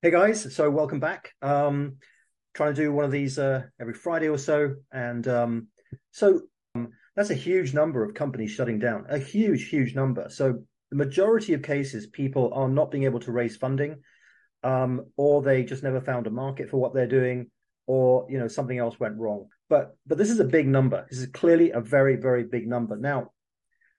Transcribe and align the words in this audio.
Hey 0.00 0.12
guys, 0.12 0.54
so 0.54 0.70
welcome 0.70 1.00
back. 1.00 1.32
Um, 1.42 1.96
trying 2.54 2.72
to 2.72 2.80
do 2.80 2.92
one 2.92 3.04
of 3.04 3.10
these 3.10 3.36
uh, 3.36 3.64
every 3.80 3.94
Friday 3.94 4.28
or 4.28 4.38
so, 4.38 4.76
and 4.92 5.26
um, 5.26 5.66
so 6.12 6.42
um, 6.76 6.90
that's 7.16 7.30
a 7.30 7.34
huge 7.34 7.74
number 7.74 8.04
of 8.04 8.14
companies 8.14 8.52
shutting 8.52 8.78
down. 8.78 9.06
A 9.08 9.18
huge, 9.18 9.68
huge 9.68 9.96
number. 9.96 10.28
So 10.28 10.62
the 10.92 10.96
majority 10.96 11.52
of 11.54 11.64
cases, 11.64 12.06
people 12.06 12.52
are 12.54 12.68
not 12.68 12.92
being 12.92 13.02
able 13.02 13.18
to 13.18 13.32
raise 13.32 13.56
funding, 13.56 13.96
um, 14.62 15.06
or 15.16 15.42
they 15.42 15.64
just 15.64 15.82
never 15.82 16.00
found 16.00 16.28
a 16.28 16.30
market 16.30 16.70
for 16.70 16.76
what 16.76 16.94
they're 16.94 17.08
doing, 17.08 17.50
or 17.88 18.24
you 18.30 18.38
know 18.38 18.46
something 18.46 18.78
else 18.78 19.00
went 19.00 19.18
wrong. 19.18 19.48
But 19.68 19.96
but 20.06 20.16
this 20.16 20.30
is 20.30 20.38
a 20.38 20.44
big 20.44 20.68
number. 20.68 21.06
This 21.10 21.18
is 21.18 21.26
clearly 21.26 21.72
a 21.72 21.80
very, 21.80 22.14
very 22.14 22.44
big 22.44 22.68
number. 22.68 22.96
Now, 22.96 23.32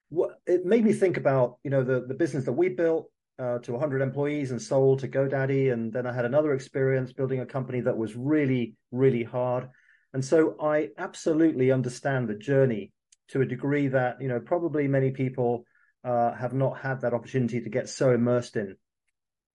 what 0.07 0.39
it 0.47 0.65
made 0.65 0.85
me 0.85 0.93
think 0.93 1.17
about 1.17 1.57
you 1.65 1.71
know 1.71 1.83
the 1.83 2.05
the 2.07 2.13
business 2.13 2.45
that 2.45 2.53
we 2.53 2.69
built 2.69 3.11
uh, 3.39 3.59
to 3.59 3.71
100 3.71 4.01
employees 4.01 4.51
and 4.51 4.61
sold 4.61 4.99
to 4.99 5.07
GoDaddy. 5.07 5.71
And 5.71 5.93
then 5.93 6.05
I 6.05 6.13
had 6.13 6.25
another 6.25 6.53
experience 6.53 7.13
building 7.13 7.39
a 7.39 7.45
company 7.45 7.81
that 7.81 7.97
was 7.97 8.15
really, 8.15 8.75
really 8.91 9.23
hard. 9.23 9.69
And 10.13 10.23
so 10.23 10.55
I 10.61 10.89
absolutely 10.97 11.71
understand 11.71 12.27
the 12.27 12.35
journey 12.35 12.91
to 13.29 13.41
a 13.41 13.45
degree 13.45 13.87
that, 13.87 14.21
you 14.21 14.27
know, 14.27 14.39
probably 14.39 14.87
many 14.87 15.11
people 15.11 15.63
uh, 16.03 16.33
have 16.33 16.53
not 16.53 16.79
had 16.79 17.01
that 17.01 17.13
opportunity 17.13 17.61
to 17.61 17.69
get 17.69 17.87
so 17.87 18.11
immersed 18.11 18.55
in. 18.55 18.75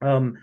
Um, 0.01 0.39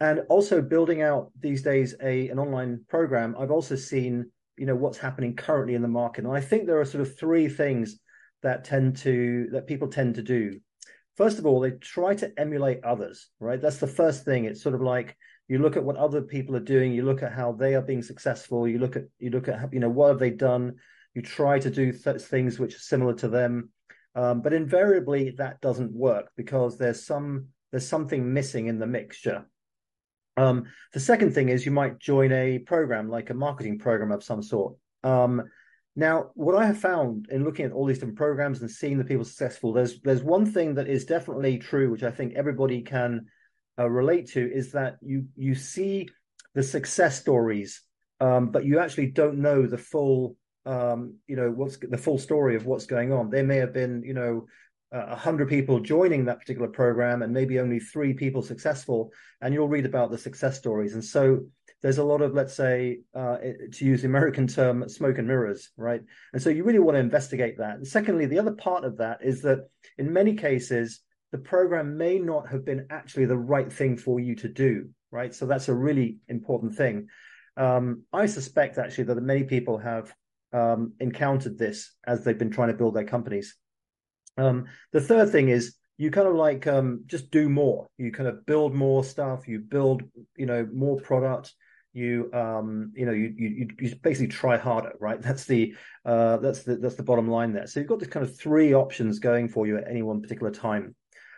and 0.00 0.20
also 0.28 0.60
building 0.60 1.00
out 1.00 1.30
these 1.38 1.62
days 1.62 1.94
a 2.02 2.28
an 2.28 2.38
online 2.38 2.84
program, 2.88 3.36
I've 3.38 3.52
also 3.52 3.76
seen, 3.76 4.32
you 4.56 4.66
know, 4.66 4.74
what's 4.74 4.98
happening 4.98 5.36
currently 5.36 5.74
in 5.74 5.82
the 5.82 5.88
market. 5.88 6.24
And 6.24 6.34
I 6.34 6.40
think 6.40 6.66
there 6.66 6.80
are 6.80 6.84
sort 6.84 7.02
of 7.02 7.16
three 7.16 7.48
things 7.48 8.00
that 8.42 8.64
tend 8.64 8.96
to 8.98 9.48
that 9.52 9.68
people 9.68 9.88
tend 9.88 10.16
to 10.16 10.22
do 10.22 10.60
first 11.16 11.38
of 11.38 11.46
all, 11.46 11.60
they 11.60 11.72
try 11.72 12.14
to 12.14 12.32
emulate 12.38 12.84
others, 12.84 13.28
right? 13.40 13.60
That's 13.60 13.78
the 13.78 13.86
first 13.86 14.24
thing. 14.24 14.44
It's 14.44 14.62
sort 14.62 14.74
of 14.74 14.80
like 14.80 15.16
you 15.48 15.58
look 15.58 15.76
at 15.76 15.84
what 15.84 15.96
other 15.96 16.22
people 16.22 16.56
are 16.56 16.60
doing, 16.60 16.92
you 16.92 17.04
look 17.04 17.22
at 17.22 17.32
how 17.32 17.52
they 17.52 17.74
are 17.74 17.82
being 17.82 18.02
successful, 18.02 18.66
you 18.66 18.78
look 18.78 18.96
at 18.96 19.04
you 19.18 19.30
look 19.30 19.48
at 19.48 19.72
you 19.72 19.80
know 19.80 19.90
what 19.90 20.08
have 20.08 20.18
they 20.18 20.30
done. 20.30 20.76
You 21.14 21.22
try 21.22 21.58
to 21.58 21.70
do 21.70 21.92
th- 21.92 22.22
things 22.22 22.58
which 22.58 22.74
are 22.74 22.78
similar 22.78 23.14
to 23.14 23.28
them, 23.28 23.68
um, 24.14 24.40
but 24.40 24.54
invariably 24.54 25.34
that 25.38 25.60
doesn't 25.60 25.92
work 25.92 26.30
because 26.36 26.78
there's 26.78 27.04
some 27.04 27.48
there's 27.70 27.88
something 27.88 28.32
missing 28.32 28.66
in 28.66 28.78
the 28.78 28.86
mixture. 28.86 29.46
Um, 30.36 30.64
the 30.94 31.00
second 31.00 31.34
thing 31.34 31.50
is 31.50 31.66
you 31.66 31.72
might 31.72 31.98
join 31.98 32.32
a 32.32 32.58
program 32.60 33.10
like 33.10 33.30
a 33.30 33.34
marketing 33.34 33.78
program 33.78 34.12
of 34.12 34.24
some 34.24 34.42
sort. 34.42 34.76
Um, 35.04 35.42
now, 35.94 36.30
what 36.34 36.54
I 36.54 36.64
have 36.64 36.78
found 36.78 37.28
in 37.30 37.44
looking 37.44 37.66
at 37.66 37.72
all 37.72 37.84
these 37.84 37.98
different 37.98 38.16
programs 38.16 38.60
and 38.60 38.70
seeing 38.70 38.96
the 38.96 39.04
people 39.04 39.24
successful, 39.24 39.72
there's 39.72 40.00
there's 40.00 40.22
one 40.22 40.46
thing 40.46 40.74
that 40.76 40.88
is 40.88 41.04
definitely 41.04 41.58
true, 41.58 41.90
which 41.90 42.02
I 42.02 42.10
think 42.10 42.34
everybody 42.34 42.80
can 42.80 43.26
uh, 43.78 43.90
relate 43.90 44.28
to, 44.30 44.40
is 44.40 44.72
that 44.72 44.96
you 45.02 45.26
you 45.36 45.54
see 45.54 46.08
the 46.54 46.62
success 46.62 47.20
stories, 47.20 47.82
um, 48.20 48.50
but 48.50 48.64
you 48.64 48.78
actually 48.78 49.08
don't 49.08 49.38
know 49.38 49.66
the 49.66 49.76
full, 49.76 50.36
um, 50.64 51.16
you 51.26 51.36
know, 51.36 51.50
what's 51.50 51.76
the 51.76 51.98
full 51.98 52.18
story 52.18 52.56
of 52.56 52.64
what's 52.64 52.86
going 52.86 53.12
on. 53.12 53.28
There 53.28 53.44
may 53.44 53.56
have 53.56 53.74
been, 53.74 54.02
you 54.02 54.14
know, 54.14 54.46
a 54.92 55.16
hundred 55.16 55.48
people 55.48 55.80
joining 55.80 56.24
that 56.24 56.40
particular 56.40 56.68
program, 56.68 57.20
and 57.20 57.34
maybe 57.34 57.60
only 57.60 57.80
three 57.80 58.14
people 58.14 58.40
successful, 58.40 59.10
and 59.42 59.52
you'll 59.52 59.68
read 59.68 59.86
about 59.86 60.10
the 60.10 60.18
success 60.18 60.56
stories. 60.56 60.94
And 60.94 61.04
so 61.04 61.40
there's 61.82 61.98
a 61.98 62.04
lot 62.04 62.22
of, 62.22 62.32
let's 62.32 62.54
say, 62.54 63.00
uh, 63.14 63.38
to 63.72 63.84
use 63.84 64.02
the 64.02 64.08
American 64.08 64.46
term, 64.46 64.88
smoke 64.88 65.18
and 65.18 65.26
mirrors, 65.26 65.70
right? 65.76 66.00
And 66.32 66.40
so 66.40 66.48
you 66.48 66.62
really 66.62 66.78
want 66.78 66.94
to 66.94 67.00
investigate 67.00 67.58
that. 67.58 67.76
And 67.76 67.86
secondly, 67.86 68.26
the 68.26 68.38
other 68.38 68.52
part 68.52 68.84
of 68.84 68.98
that 68.98 69.18
is 69.22 69.42
that 69.42 69.68
in 69.98 70.12
many 70.12 70.34
cases, 70.34 71.00
the 71.32 71.38
program 71.38 71.96
may 71.96 72.18
not 72.18 72.48
have 72.50 72.64
been 72.64 72.86
actually 72.90 73.24
the 73.24 73.36
right 73.36 73.72
thing 73.72 73.96
for 73.96 74.20
you 74.20 74.36
to 74.36 74.48
do, 74.48 74.90
right? 75.10 75.34
So 75.34 75.46
that's 75.46 75.68
a 75.68 75.74
really 75.74 76.18
important 76.28 76.76
thing. 76.76 77.08
Um, 77.56 78.02
I 78.12 78.26
suspect 78.26 78.78
actually 78.78 79.04
that 79.04 79.20
many 79.20 79.42
people 79.42 79.78
have 79.78 80.14
um, 80.52 80.92
encountered 81.00 81.58
this 81.58 81.94
as 82.06 82.22
they've 82.22 82.38
been 82.38 82.50
trying 82.50 82.68
to 82.68 82.74
build 82.74 82.94
their 82.94 83.04
companies. 83.04 83.56
Um, 84.38 84.66
the 84.92 85.00
third 85.00 85.30
thing 85.30 85.48
is 85.48 85.74
you 85.98 86.10
kind 86.10 86.28
of 86.28 86.34
like 86.34 86.66
um, 86.66 87.02
just 87.06 87.30
do 87.30 87.48
more. 87.48 87.88
You 87.98 88.12
kind 88.12 88.28
of 88.28 88.46
build 88.46 88.74
more 88.74 89.02
stuff. 89.02 89.48
You 89.48 89.58
build, 89.58 90.02
you 90.36 90.46
know, 90.46 90.68
more 90.72 91.00
product 91.00 91.52
you 91.92 92.30
um 92.32 92.90
you 92.94 93.04
know 93.04 93.12
you 93.12 93.34
you 93.36 93.68
you 93.78 93.94
basically 93.96 94.28
try 94.28 94.56
harder 94.56 94.92
right? 95.00 95.20
That's 95.26 95.44
the 95.44 95.74
uh 96.04 96.38
that's 96.38 96.62
the 96.62 96.76
that's 96.76 96.94
the 96.94 97.02
bottom 97.02 97.28
line 97.28 97.52
there. 97.52 97.66
So 97.66 97.80
you've 97.80 97.88
got 97.88 97.98
this 97.98 98.08
kind 98.08 98.24
of 98.24 98.36
three 98.36 98.74
options 98.74 99.18
going 99.18 99.48
for 99.48 99.66
you 99.66 99.76
at 99.76 99.88
any 99.88 100.02
one 100.02 100.22
particular 100.22 100.50
time. 100.50 100.94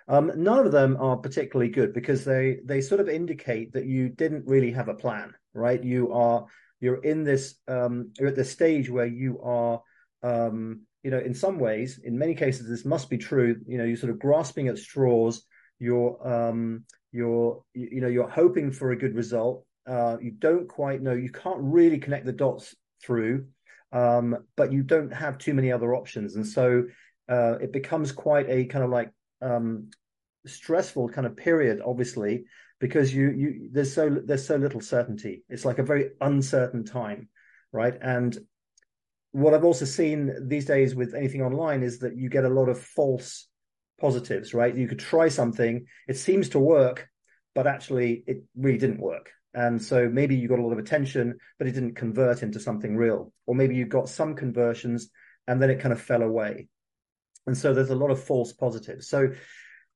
Um 0.09 0.33
none 0.37 0.65
of 0.65 0.73
them 0.73 0.97
are 1.01 1.17
particularly 1.17 1.71
good 1.71 1.93
because 1.93 2.25
they 2.25 2.59
they 2.65 2.81
sort 2.81 3.01
of 3.01 3.09
indicate 3.09 3.73
that 3.73 3.87
you 3.87 4.09
didn't 4.09 4.47
really 4.47 4.71
have 4.73 4.89
a 4.89 4.95
plan 4.95 5.35
right? 5.55 5.83
You 5.83 6.13
are 6.13 6.47
you're 6.81 7.03
in 7.03 7.25
this 7.25 7.55
um 7.69 8.11
you're 8.19 8.29
at 8.29 8.37
the 8.37 8.45
stage 8.45 8.91
where 8.91 9.07
you 9.07 9.41
are 9.43 9.81
um 10.23 10.83
you 11.03 11.11
know 11.11 11.19
in 11.19 11.35
some 11.35 11.59
ways 11.59 12.01
in 12.03 12.19
many 12.19 12.35
cases 12.35 12.69
this 12.69 12.85
must 12.85 13.09
be 13.09 13.19
true. 13.19 13.57
You 13.67 13.79
know 13.79 13.85
you're 13.85 13.97
sort 13.97 14.11
of 14.11 14.19
grasping 14.19 14.69
at 14.69 14.79
straws. 14.79 15.43
You're 15.79 16.17
um 16.27 16.85
you're 17.13 17.63
you 17.75 18.01
know 18.01 18.09
you're 18.09 18.29
hoping 18.29 18.71
for 18.71 18.91
a 18.91 18.97
good 18.97 19.15
result 19.15 19.65
uh, 19.87 20.17
you 20.21 20.31
don't 20.31 20.69
quite 20.69 21.03
know, 21.03 21.13
you 21.13 21.31
can't 21.31 21.61
really 21.61 21.99
connect 21.99 22.27
the 22.27 22.33
dots 22.33 22.75
through, 23.03 23.47
um, 23.93 24.37
but 24.57 24.73
you 24.73 24.83
don't 24.83 25.13
have 25.13 25.39
too 25.39 25.55
many 25.55 25.71
other 25.71 25.95
options. 25.95 26.37
And 26.37 26.47
so 26.47 26.85
uh, 27.29 27.55
it 27.61 27.73
becomes 27.73 28.13
quite 28.13 28.49
a 28.49 28.65
kind 28.67 28.85
of 28.85 28.91
like 28.91 29.11
um, 29.43 29.91
stressful 30.47 31.11
kind 31.11 31.27
of 31.27 31.37
period, 31.37 31.81
obviously, 31.85 32.45
because 32.81 33.15
you 33.15 33.31
you 33.31 33.69
there's 33.73 33.95
so 33.95 34.11
there's 34.25 34.47
so 34.47 34.57
little 34.57 34.81
certainty. 34.81 35.45
It's 35.49 35.65
like 35.65 35.79
a 35.79 35.85
very 35.85 36.11
uncertain 36.21 36.85
time, 36.85 37.29
right? 37.73 37.95
And 38.01 38.37
what 39.33 39.55
I've 39.55 39.65
also 39.65 39.85
seen 39.85 40.49
these 40.49 40.65
days 40.65 40.95
with 40.95 41.15
anything 41.15 41.43
online 41.43 41.83
is 41.83 41.99
that 42.01 42.17
you 42.17 42.29
get 42.29 42.45
a 42.45 42.49
lot 42.49 42.69
of 42.69 42.81
false 42.81 43.49
positives, 44.01 44.55
right? 44.55 44.75
You 44.75 44.87
could 44.87 45.01
try 45.01 45.29
something, 45.29 45.87
it 46.07 46.17
seems 46.17 46.51
to 46.51 46.59
work, 46.59 47.09
but 47.55 47.67
actually 47.67 48.23
it 48.27 48.45
really 48.57 48.79
didn't 48.79 49.01
work. 49.01 49.31
And 49.55 49.83
so 49.83 50.09
maybe 50.09 50.35
you 50.35 50.49
got 50.49 50.59
a 50.59 50.63
lot 50.63 50.73
of 50.73 50.79
attention, 50.79 51.39
but 51.59 51.69
it 51.69 51.73
didn't 51.73 51.95
convert 51.95 52.43
into 52.43 52.59
something 52.59 52.97
real. 52.97 53.33
Or 53.47 53.55
maybe 53.55 53.77
you 53.77 53.87
got 53.87 54.09
some 54.09 54.35
conversions 54.35 55.11
and 55.47 55.63
then 55.63 55.71
it 55.71 55.81
kind 55.81 55.93
of 55.93 56.01
fell 56.01 56.23
away. 56.23 56.69
And 57.47 57.57
so 57.57 57.73
there's 57.73 57.91
a 57.91 57.95
lot 57.95 58.11
of 58.11 58.23
false 58.23 58.53
positives. 58.53 59.09
So 59.09 59.29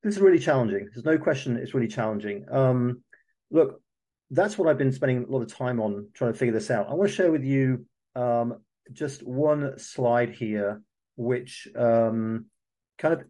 this 0.03 0.15
is 0.15 0.21
really 0.21 0.39
challenging. 0.39 0.87
There's 0.93 1.05
no 1.05 1.17
question 1.17 1.57
it's 1.57 1.73
really 1.73 1.87
challenging. 1.87 2.45
Um, 2.49 3.03
look, 3.51 3.81
that's 4.31 4.57
what 4.57 4.69
I've 4.69 4.77
been 4.77 4.91
spending 4.91 5.23
a 5.23 5.31
lot 5.31 5.41
of 5.41 5.53
time 5.53 5.79
on 5.79 6.09
trying 6.13 6.31
to 6.31 6.37
figure 6.37 6.53
this 6.53 6.71
out. 6.71 6.87
I 6.89 6.93
want 6.93 7.09
to 7.09 7.15
share 7.15 7.31
with 7.31 7.43
you 7.43 7.85
um, 8.15 8.59
just 8.93 9.25
one 9.25 9.77
slide 9.79 10.29
here, 10.29 10.81
which 11.15 11.67
um, 11.75 12.45
kind 12.97 13.15
of 13.15 13.23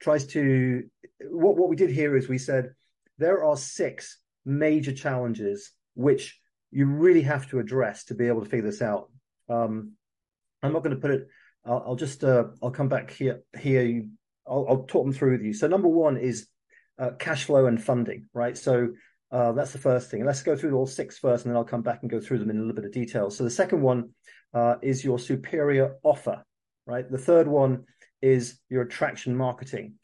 tries 0.00 0.26
to 0.28 0.84
what 1.22 1.56
what 1.56 1.68
we 1.68 1.76
did 1.76 1.90
here 1.90 2.16
is 2.16 2.28
we 2.28 2.38
said 2.38 2.72
there 3.18 3.44
are 3.44 3.56
six 3.56 4.18
major 4.48 4.92
challenges 4.92 5.70
which 5.94 6.38
you 6.70 6.86
really 6.86 7.22
have 7.22 7.48
to 7.50 7.58
address 7.58 8.04
to 8.04 8.14
be 8.14 8.28
able 8.28 8.42
to 8.42 8.48
figure 8.48 8.70
this 8.70 8.82
out. 8.82 9.10
Um, 9.48 9.92
I'm 10.62 10.72
not 10.72 10.82
going 10.82 10.94
to 10.94 11.00
put 11.00 11.10
it. 11.10 11.28
I'll, 11.64 11.84
I'll 11.88 11.96
just. 11.96 12.24
Uh, 12.24 12.44
I'll 12.62 12.70
come 12.70 12.88
back 12.88 13.10
here. 13.10 13.42
Here, 13.58 13.82
you. 13.82 14.10
I'll, 14.46 14.66
I'll, 14.68 14.82
talk 14.84 15.04
them 15.04 15.12
through 15.12 15.32
with 15.32 15.42
you. 15.42 15.52
So, 15.52 15.66
number 15.66 15.88
one 15.88 16.16
is 16.16 16.46
uh, 16.98 17.10
cash 17.18 17.44
flow 17.44 17.66
and 17.66 17.82
funding. 17.82 18.26
Right. 18.32 18.56
So 18.56 18.88
uh, 19.30 19.52
that's 19.52 19.72
the 19.72 19.78
first 19.78 20.10
thing. 20.10 20.24
Let's 20.24 20.42
go 20.42 20.56
through 20.56 20.74
all 20.74 20.86
six 20.86 21.18
first, 21.18 21.44
and 21.44 21.52
then 21.52 21.56
I'll 21.56 21.64
come 21.64 21.82
back 21.82 22.00
and 22.02 22.10
go 22.10 22.20
through 22.20 22.38
them 22.38 22.50
in 22.50 22.56
a 22.56 22.60
little 22.60 22.74
bit 22.74 22.84
of 22.84 22.92
detail. 22.92 23.30
So, 23.30 23.44
the 23.44 23.50
second 23.50 23.82
one 23.82 24.10
uh, 24.54 24.76
is 24.82 25.04
your 25.04 25.18
superior 25.18 25.96
offer. 26.02 26.44
Right. 26.86 27.10
The 27.10 27.18
third 27.18 27.48
one 27.48 27.84
is 28.22 28.58
your 28.68 28.82
attraction 28.82 29.36
marketing. 29.36 29.94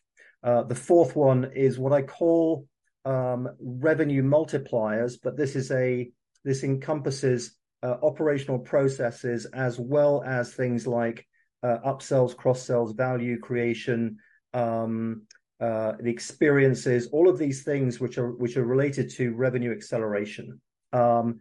Uh, 0.42 0.62
the 0.62 0.74
fourth 0.74 1.16
one 1.16 1.52
is 1.54 1.78
what 1.78 1.92
I 1.92 2.02
call 2.02 2.66
um, 3.04 3.48
revenue 3.60 4.22
multipliers, 4.22 5.16
but 5.22 5.36
this 5.36 5.56
is 5.56 5.70
a 5.70 6.10
this 6.44 6.62
encompasses 6.62 7.56
uh, 7.82 7.96
operational 8.02 8.58
processes 8.58 9.46
as 9.54 9.78
well 9.78 10.22
as 10.26 10.54
things 10.54 10.86
like 10.86 11.26
uh, 11.62 11.78
upsells, 11.86 12.36
cross 12.36 12.62
sells, 12.62 12.92
value 12.92 13.38
creation, 13.38 14.16
um, 14.52 15.22
uh, 15.60 15.92
the 16.00 16.10
experiences, 16.10 17.08
all 17.08 17.28
of 17.28 17.38
these 17.38 17.62
things 17.62 18.00
which 18.00 18.18
are 18.18 18.32
which 18.32 18.56
are 18.56 18.64
related 18.64 19.10
to 19.10 19.34
revenue 19.34 19.72
acceleration. 19.72 20.60
Um, 20.92 21.40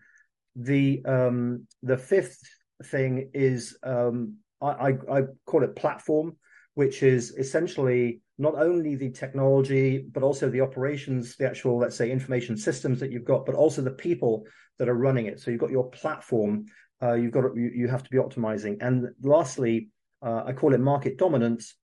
the 0.56 1.04
um, 1.06 1.68
the 1.82 1.98
fifth 1.98 2.40
thing 2.86 3.30
is 3.34 3.78
um, 3.84 4.38
I, 4.62 4.68
I, 4.68 4.90
I 5.12 5.22
call 5.46 5.64
it 5.64 5.76
platform, 5.76 6.38
which 6.76 7.04
is 7.04 7.32
essentially 7.32 8.22
not 8.38 8.56
only 8.56 8.96
the 8.96 9.12
technology, 9.12 10.06
but 10.12 10.24
also 10.24 10.50
the 10.50 10.62
operations, 10.62 11.36
the 11.36 11.46
actual, 11.46 11.78
let's 11.78 11.96
say, 11.96 12.12
information 12.12 12.58
systems 12.58 13.00
that 13.00 13.12
you've 13.12 13.26
got, 13.26 13.46
but 13.46 13.56
also 13.56 13.82
the 13.82 13.92
people 13.92 14.46
that 14.80 14.90
are 14.90 14.96
running 14.96 15.28
it. 15.28 15.40
So 15.40 15.52
you've 15.52 15.60
got 15.60 15.70
your 15.70 15.90
platform, 15.90 16.66
uh, 17.02 17.14
you've 17.14 17.32
got 17.32 17.56
you, 17.56 17.72
you, 17.74 17.88
have 17.88 18.04
to 18.04 18.10
be 18.10 18.18
optimizing. 18.18 18.78
And 18.82 19.10
lastly, 19.22 19.90
uh, 20.22 20.44
I 20.46 20.54
call 20.54 20.74
it 20.74 20.80
market 20.80 21.18
dominance, 21.18 21.76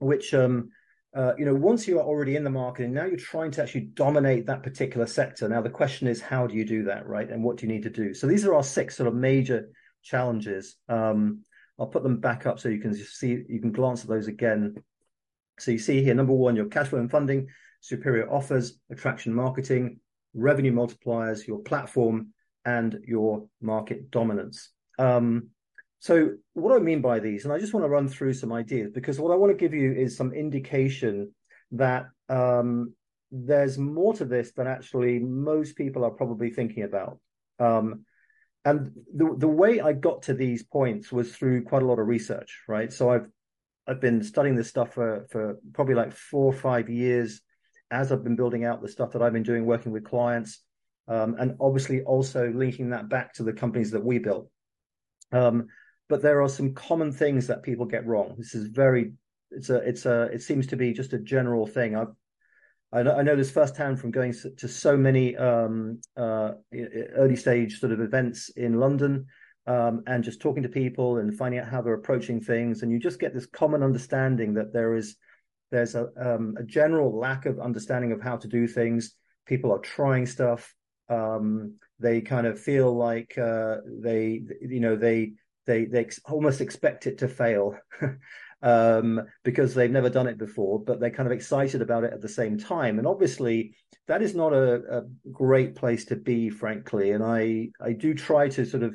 which 0.00 0.34
um, 0.34 0.70
uh, 1.14 1.32
you 1.36 1.44
know, 1.44 1.54
once 1.54 1.88
you 1.88 1.98
are 1.98 2.04
already 2.04 2.36
in 2.36 2.44
the 2.44 2.50
market 2.50 2.84
and 2.84 2.94
now 2.94 3.04
you're 3.04 3.16
trying 3.16 3.50
to 3.50 3.62
actually 3.62 3.80
dominate 3.80 4.46
that 4.46 4.62
particular 4.62 5.06
sector. 5.06 5.48
Now 5.48 5.60
the 5.60 5.70
question 5.70 6.06
is, 6.06 6.20
how 6.20 6.46
do 6.46 6.54
you 6.54 6.64
do 6.64 6.84
that, 6.84 7.06
right? 7.06 7.28
And 7.28 7.42
what 7.42 7.56
do 7.56 7.66
you 7.66 7.72
need 7.72 7.82
to 7.82 7.90
do? 7.90 8.14
So 8.14 8.28
these 8.28 8.46
are 8.46 8.54
our 8.54 8.62
six 8.62 8.96
sort 8.96 9.08
of 9.08 9.14
major 9.14 9.70
challenges. 10.02 10.76
Um, 10.88 11.40
I'll 11.78 11.88
put 11.88 12.04
them 12.04 12.20
back 12.20 12.46
up 12.46 12.60
so 12.60 12.68
you 12.68 12.80
can 12.80 12.94
see, 12.94 13.42
you 13.48 13.60
can 13.60 13.72
glance 13.72 14.02
at 14.02 14.08
those 14.08 14.28
again. 14.28 14.76
So 15.60 15.70
you 15.70 15.78
see 15.78 16.02
here, 16.02 16.14
number 16.14 16.32
one, 16.32 16.56
your 16.56 16.66
cash 16.66 16.88
flow 16.88 17.00
and 17.00 17.10
funding, 17.10 17.48
superior 17.80 18.30
offers, 18.32 18.78
attraction 18.90 19.34
marketing, 19.34 20.00
revenue 20.34 20.72
multipliers, 20.72 21.46
your 21.46 21.60
platform, 21.60 22.28
and 22.64 22.98
your 23.06 23.46
market 23.60 24.10
dominance. 24.10 24.70
Um, 24.98 25.48
so 25.98 26.30
what 26.54 26.74
I 26.74 26.78
mean 26.78 27.02
by 27.02 27.20
these? 27.20 27.44
And 27.44 27.52
I 27.52 27.58
just 27.58 27.74
want 27.74 27.84
to 27.84 27.90
run 27.90 28.08
through 28.08 28.32
some 28.34 28.52
ideas 28.52 28.90
because 28.92 29.20
what 29.20 29.32
I 29.32 29.36
want 29.36 29.50
to 29.50 29.56
give 29.56 29.74
you 29.74 29.92
is 29.92 30.16
some 30.16 30.32
indication 30.32 31.34
that 31.72 32.06
um, 32.28 32.94
there's 33.30 33.78
more 33.78 34.14
to 34.14 34.24
this 34.24 34.52
than 34.52 34.66
actually 34.66 35.18
most 35.18 35.76
people 35.76 36.04
are 36.04 36.10
probably 36.10 36.50
thinking 36.50 36.84
about. 36.84 37.18
Um, 37.58 38.04
and 38.64 38.92
the 39.14 39.34
the 39.38 39.48
way 39.48 39.80
I 39.80 39.92
got 39.92 40.22
to 40.22 40.34
these 40.34 40.62
points 40.62 41.10
was 41.10 41.34
through 41.34 41.64
quite 41.64 41.82
a 41.82 41.86
lot 41.86 41.98
of 41.98 42.06
research, 42.06 42.62
right? 42.68 42.92
So 42.92 43.10
I've 43.10 43.26
I've 43.90 44.00
been 44.00 44.22
studying 44.22 44.54
this 44.54 44.68
stuff 44.68 44.94
for 44.94 45.26
for 45.30 45.58
probably 45.72 45.96
like 45.96 46.12
four 46.12 46.44
or 46.44 46.52
five 46.52 46.88
years 46.88 47.40
as 47.90 48.12
I've 48.12 48.22
been 48.22 48.36
building 48.36 48.64
out 48.64 48.80
the 48.80 48.88
stuff 48.88 49.10
that 49.12 49.20
I've 49.20 49.32
been 49.32 49.42
doing, 49.42 49.66
working 49.66 49.90
with 49.90 50.04
clients, 50.04 50.62
um, 51.08 51.34
and 51.40 51.56
obviously 51.60 52.02
also 52.02 52.52
linking 52.54 52.90
that 52.90 53.08
back 53.08 53.34
to 53.34 53.42
the 53.42 53.52
companies 53.52 53.90
that 53.90 54.04
we 54.04 54.20
built. 54.20 54.48
Um, 55.32 55.66
but 56.08 56.22
there 56.22 56.40
are 56.40 56.48
some 56.48 56.72
common 56.72 57.10
things 57.10 57.48
that 57.48 57.64
people 57.64 57.86
get 57.86 58.06
wrong. 58.06 58.36
This 58.38 58.54
is 58.54 58.68
very, 58.68 59.12
it's 59.50 59.70
a, 59.70 59.76
it's 59.78 60.06
a, 60.06 60.22
it 60.32 60.42
seems 60.42 60.68
to 60.68 60.76
be 60.76 60.92
just 60.92 61.12
a 61.12 61.18
general 61.18 61.66
thing. 61.66 61.96
I've, 61.96 62.14
I 62.92 63.02
know, 63.02 63.16
I 63.16 63.22
know 63.22 63.34
this 63.34 63.50
firsthand 63.50 64.00
from 64.00 64.12
going 64.12 64.34
to 64.58 64.68
so 64.68 64.96
many 64.96 65.36
um, 65.36 66.00
uh, 66.16 66.52
early 67.16 67.36
stage 67.36 67.80
sort 67.80 67.90
of 67.92 68.00
events 68.00 68.50
in 68.50 68.78
London 68.78 69.26
um, 69.70 70.02
and 70.08 70.24
just 70.24 70.40
talking 70.40 70.64
to 70.64 70.68
people 70.68 71.18
and 71.18 71.32
finding 71.32 71.60
out 71.60 71.68
how 71.68 71.80
they're 71.80 71.94
approaching 71.94 72.40
things. 72.40 72.82
And 72.82 72.90
you 72.90 72.98
just 72.98 73.20
get 73.20 73.32
this 73.32 73.46
common 73.46 73.84
understanding 73.84 74.54
that 74.54 74.72
there 74.72 74.96
is 74.96 75.16
there's 75.70 75.94
a, 75.94 76.08
um, 76.16 76.56
a 76.58 76.64
general 76.64 77.16
lack 77.16 77.46
of 77.46 77.60
understanding 77.60 78.10
of 78.10 78.20
how 78.20 78.36
to 78.36 78.48
do 78.48 78.66
things. 78.66 79.14
People 79.46 79.70
are 79.70 79.78
trying 79.78 80.26
stuff. 80.26 80.74
Um, 81.08 81.76
they 82.00 82.20
kind 82.20 82.48
of 82.48 82.58
feel 82.58 82.92
like 82.96 83.38
uh, 83.38 83.76
they, 83.86 84.42
you 84.60 84.80
know, 84.80 84.96
they 84.96 85.34
they 85.66 85.84
they 85.84 86.00
ex- 86.00 86.20
almost 86.24 86.60
expect 86.60 87.06
it 87.06 87.18
to 87.18 87.28
fail 87.28 87.78
um, 88.62 89.20
because 89.44 89.72
they've 89.72 89.88
never 89.88 90.10
done 90.10 90.26
it 90.26 90.38
before, 90.38 90.82
but 90.82 90.98
they're 90.98 91.10
kind 91.10 91.28
of 91.28 91.32
excited 91.32 91.80
about 91.80 92.02
it 92.02 92.12
at 92.12 92.20
the 92.20 92.28
same 92.28 92.58
time. 92.58 92.98
And 92.98 93.06
obviously, 93.06 93.76
that 94.08 94.20
is 94.20 94.34
not 94.34 94.52
a, 94.52 94.98
a 94.98 95.02
great 95.30 95.76
place 95.76 96.06
to 96.06 96.16
be, 96.16 96.50
frankly. 96.50 97.12
And 97.12 97.22
I 97.22 97.68
I 97.80 97.92
do 97.92 98.14
try 98.14 98.48
to 98.48 98.64
sort 98.66 98.82
of 98.82 98.94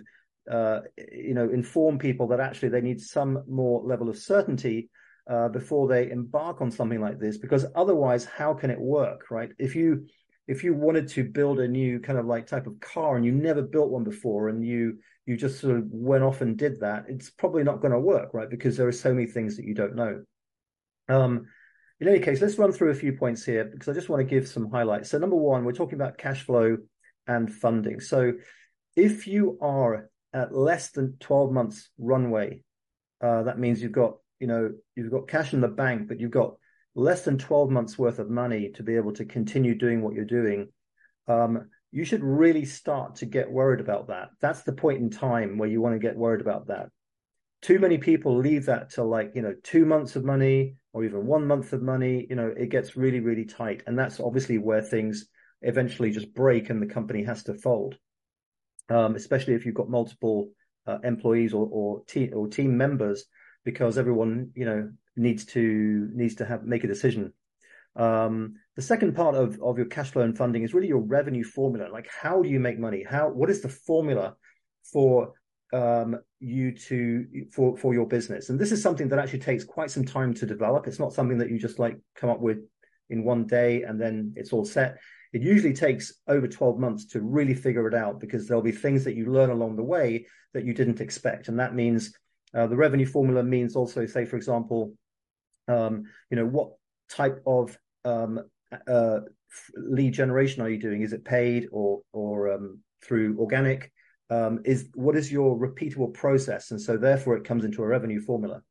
uh, 0.52 0.82
you 1.12 1.34
know 1.34 1.50
inform 1.50 1.98
people 1.98 2.28
that 2.28 2.40
actually 2.40 2.70
they 2.70 2.82
need 2.82 3.02
some 3.02 3.44
more 3.48 3.82
level 3.84 4.10
of 4.10 4.18
certainty 4.18 4.90
uh, 5.30 5.50
before 5.50 5.88
they 5.88 6.12
embark 6.12 6.62
on 6.62 6.70
something 6.70 7.02
like 7.02 7.20
this, 7.20 7.38
because 7.38 7.66
otherwise, 7.76 8.26
how 8.26 8.54
can 8.54 8.70
it 8.70 8.80
work, 8.80 9.32
right? 9.32 9.50
If 9.58 9.76
you 9.76 10.06
if 10.48 10.64
you 10.64 10.74
wanted 10.74 11.08
to 11.08 11.24
build 11.24 11.60
a 11.60 11.68
new 11.68 12.00
kind 12.00 12.20
of 12.20 12.26
like 12.26 12.46
type 12.46 12.68
of 12.68 12.80
car 12.80 13.16
and 13.16 13.26
you 13.26 13.32
never 13.32 13.62
built 13.62 13.90
one 13.90 14.04
before 14.04 14.50
and 14.50 14.64
you 14.66 15.00
you 15.26 15.36
just 15.36 15.60
sort 15.60 15.76
of 15.78 15.86
went 15.90 16.24
off 16.24 16.42
and 16.42 16.56
did 16.56 16.80
that 16.82 17.06
it's 17.08 17.32
probably 17.32 17.64
not 17.64 17.82
going 17.82 17.92
to 17.92 18.00
work 18.00 18.34
right? 18.34 18.50
Because 18.50 18.78
there 18.78 18.88
are 18.88 18.92
so 18.92 19.14
many 19.14 19.26
things 19.26 19.58
that 19.58 19.66
you 19.66 19.74
don't 19.74 19.96
know. 19.96 20.24
Um, 21.10 21.48
in 22.00 22.08
any 22.08 22.20
case 22.20 22.42
let's 22.42 22.60
run 22.60 22.72
through 22.72 22.92
a 22.92 22.96
few 22.96 23.14
points 23.14 23.46
here 23.46 23.64
because 23.64 23.88
i 23.88 23.94
just 23.94 24.10
want 24.10 24.20
to 24.20 24.36
give 24.36 24.48
some 24.48 24.70
highlights. 24.70 25.10
So 25.10 25.18
number 25.18 25.36
one 25.36 25.66
we're 25.66 25.72
talking 25.72 25.96
about 25.96 26.18
cash 26.18 26.44
flow 26.44 26.78
and 27.28 27.52
funding. 27.52 28.00
So 28.00 28.34
if 28.96 29.26
you 29.26 29.58
are 29.62 30.10
at 30.36 30.54
less 30.54 30.92
than 30.92 31.18
12 31.20 31.52
months 31.52 31.90
runway 31.98 32.62
uh, 33.24 33.42
that 33.44 33.58
means 33.58 33.82
you've 33.82 33.92
got 33.92 34.18
you 34.40 34.46
know 34.46 34.72
you've 34.96 35.12
got 35.12 35.28
cash 35.28 35.54
in 35.54 35.62
the 35.62 35.68
bank 35.68 36.08
but 36.08 36.20
you've 36.20 36.30
got 36.30 36.56
less 36.96 37.24
than 37.24 37.38
12 37.38 37.70
months 37.70 38.00
worth 38.00 38.20
of 38.20 38.30
money 38.30 38.70
to 38.70 38.84
be 38.84 38.96
able 38.96 39.12
to 39.14 39.26
continue 39.26 39.76
doing 39.76 40.02
what 40.02 40.16
you're 40.16 40.26
doing, 40.26 40.70
um, 41.28 41.70
you 41.92 42.06
should 42.06 42.24
really 42.24 42.66
start 42.66 43.16
to 43.16 43.26
get 43.26 43.52
worried 43.52 43.82
about 43.82 44.08
that. 44.08 44.30
That's 44.42 44.64
the 44.64 44.74
point 44.74 45.02
in 45.02 45.10
time 45.10 45.58
where 45.58 45.70
you 45.70 45.82
want 45.82 45.94
to 45.94 46.00
get 46.00 46.16
worried 46.16 46.42
about 46.42 46.68
that. 46.68 46.88
Too 47.62 47.80
many 47.80 47.98
people 47.98 48.38
leave 48.38 48.66
that 48.66 48.92
to 48.92 49.04
like, 49.04 49.32
you 49.36 49.42
know, 49.42 49.56
two 49.64 49.86
months 49.86 50.16
of 50.16 50.24
money 50.24 50.76
or 50.94 51.04
even 51.04 51.26
one 51.26 51.48
month 51.48 51.74
of 51.74 51.82
money. 51.82 52.26
You 52.30 52.36
know, 52.36 52.54
it 52.56 52.70
gets 52.70 52.96
really, 52.96 53.20
really 53.20 53.46
tight. 53.46 53.84
And 53.88 53.98
that's 53.98 54.20
obviously 54.20 54.58
where 54.58 54.82
things 54.82 55.28
eventually 55.62 56.12
just 56.12 56.34
break 56.34 56.70
and 56.70 56.82
the 56.82 56.94
company 56.94 57.24
has 57.24 57.44
to 57.44 57.56
fold. 57.56 57.98
Um, 58.90 59.16
especially 59.16 59.56
if 59.56 59.66
you've 59.66 59.76
got 59.76 59.90
multiple 59.90 60.50
uh, 60.86 61.00
employees 61.04 61.54
or, 61.54 61.68
or, 61.72 62.04
te- 62.06 62.32
or 62.32 62.48
team 62.48 62.78
members, 62.78 63.26
because 63.64 63.98
everyone, 63.98 64.52
you 64.54 64.66
know, 64.66 64.90
needs 65.16 65.46
to 65.46 66.10
needs 66.14 66.36
to 66.36 66.46
have 66.46 66.64
make 66.64 66.84
a 66.84 66.88
decision. 66.88 67.34
Um, 67.96 68.56
the 68.76 68.82
second 68.82 69.16
part 69.16 69.36
of, 69.36 69.60
of 69.62 69.78
your 69.78 69.88
cash 69.88 70.12
flow 70.12 70.24
and 70.24 70.38
funding 70.38 70.64
is 70.64 70.74
really 70.74 70.88
your 70.88 71.00
revenue 71.00 71.44
formula. 71.44 71.90
Like, 71.92 72.10
how 72.10 72.42
do 72.42 72.50
you 72.50 72.60
make 72.60 72.78
money? 72.78 73.06
How 73.10 73.30
what 73.30 73.50
is 73.50 73.62
the 73.62 73.70
formula 73.70 74.36
for 74.92 75.34
um, 75.74 76.18
you 76.40 76.74
to 76.74 77.26
for 77.54 77.78
for 77.78 77.94
your 77.94 78.08
business? 78.08 78.50
And 78.50 78.60
this 78.60 78.72
is 78.72 78.82
something 78.82 79.08
that 79.10 79.20
actually 79.20 79.40
takes 79.40 79.64
quite 79.64 79.92
some 79.92 80.06
time 80.06 80.34
to 80.36 80.46
develop. 80.46 80.88
It's 80.88 81.00
not 81.00 81.14
something 81.14 81.38
that 81.38 81.50
you 81.50 81.58
just 81.58 81.80
like 81.80 81.98
come 82.16 82.30
up 82.30 82.42
with 82.42 82.60
in 83.10 83.24
one 83.24 83.46
day 83.46 83.84
and 83.84 84.00
then 84.00 84.34
it's 84.36 84.52
all 84.52 84.66
set. 84.66 84.98
It 85.36 85.42
usually 85.42 85.74
takes 85.74 86.14
over 86.30 86.48
12 86.48 86.80
months 86.80 87.06
to 87.08 87.20
really 87.20 87.54
figure 87.54 87.90
it 87.90 87.94
out 87.94 88.22
because 88.22 88.48
there'll 88.48 88.64
be 88.64 88.72
things 88.72 89.04
that 89.04 89.18
you 89.18 89.26
learn 89.26 89.50
along 89.50 89.76
the 89.76 89.84
way 89.84 90.28
that 90.54 90.64
you 90.64 90.74
didn't 90.74 91.02
expect. 91.02 91.50
And 91.50 91.60
that 91.60 91.76
means 91.76 92.18
uh, 92.54 92.68
the 92.68 92.78
revenue 92.78 93.06
formula 93.06 93.44
means 93.44 93.76
also, 93.76 94.06
say, 94.06 94.24
for 94.24 94.38
example, 94.38 94.94
um, 95.68 96.06
you 96.30 96.38
know, 96.38 96.46
what 96.46 96.70
type 97.10 97.44
of 97.46 97.78
um, 98.06 98.40
uh, 98.88 99.20
lead 99.76 100.14
generation 100.14 100.62
are 100.62 100.70
you 100.70 100.80
doing? 100.80 101.02
Is 101.02 101.12
it 101.12 101.26
paid 101.26 101.68
or 101.70 102.00
or 102.14 102.54
um, 102.54 102.80
through 103.04 103.38
organic? 103.38 103.92
Um, 104.30 104.62
is 104.64 104.88
what 104.94 105.18
is 105.18 105.30
your 105.30 105.60
repeatable 105.60 106.14
process? 106.14 106.72
And 106.72 106.80
so 106.80 106.96
therefore, 106.96 107.36
it 107.36 107.44
comes 107.44 107.66
into 107.66 107.84
a 107.84 107.88
revenue 107.88 108.22
formula. 108.22 108.62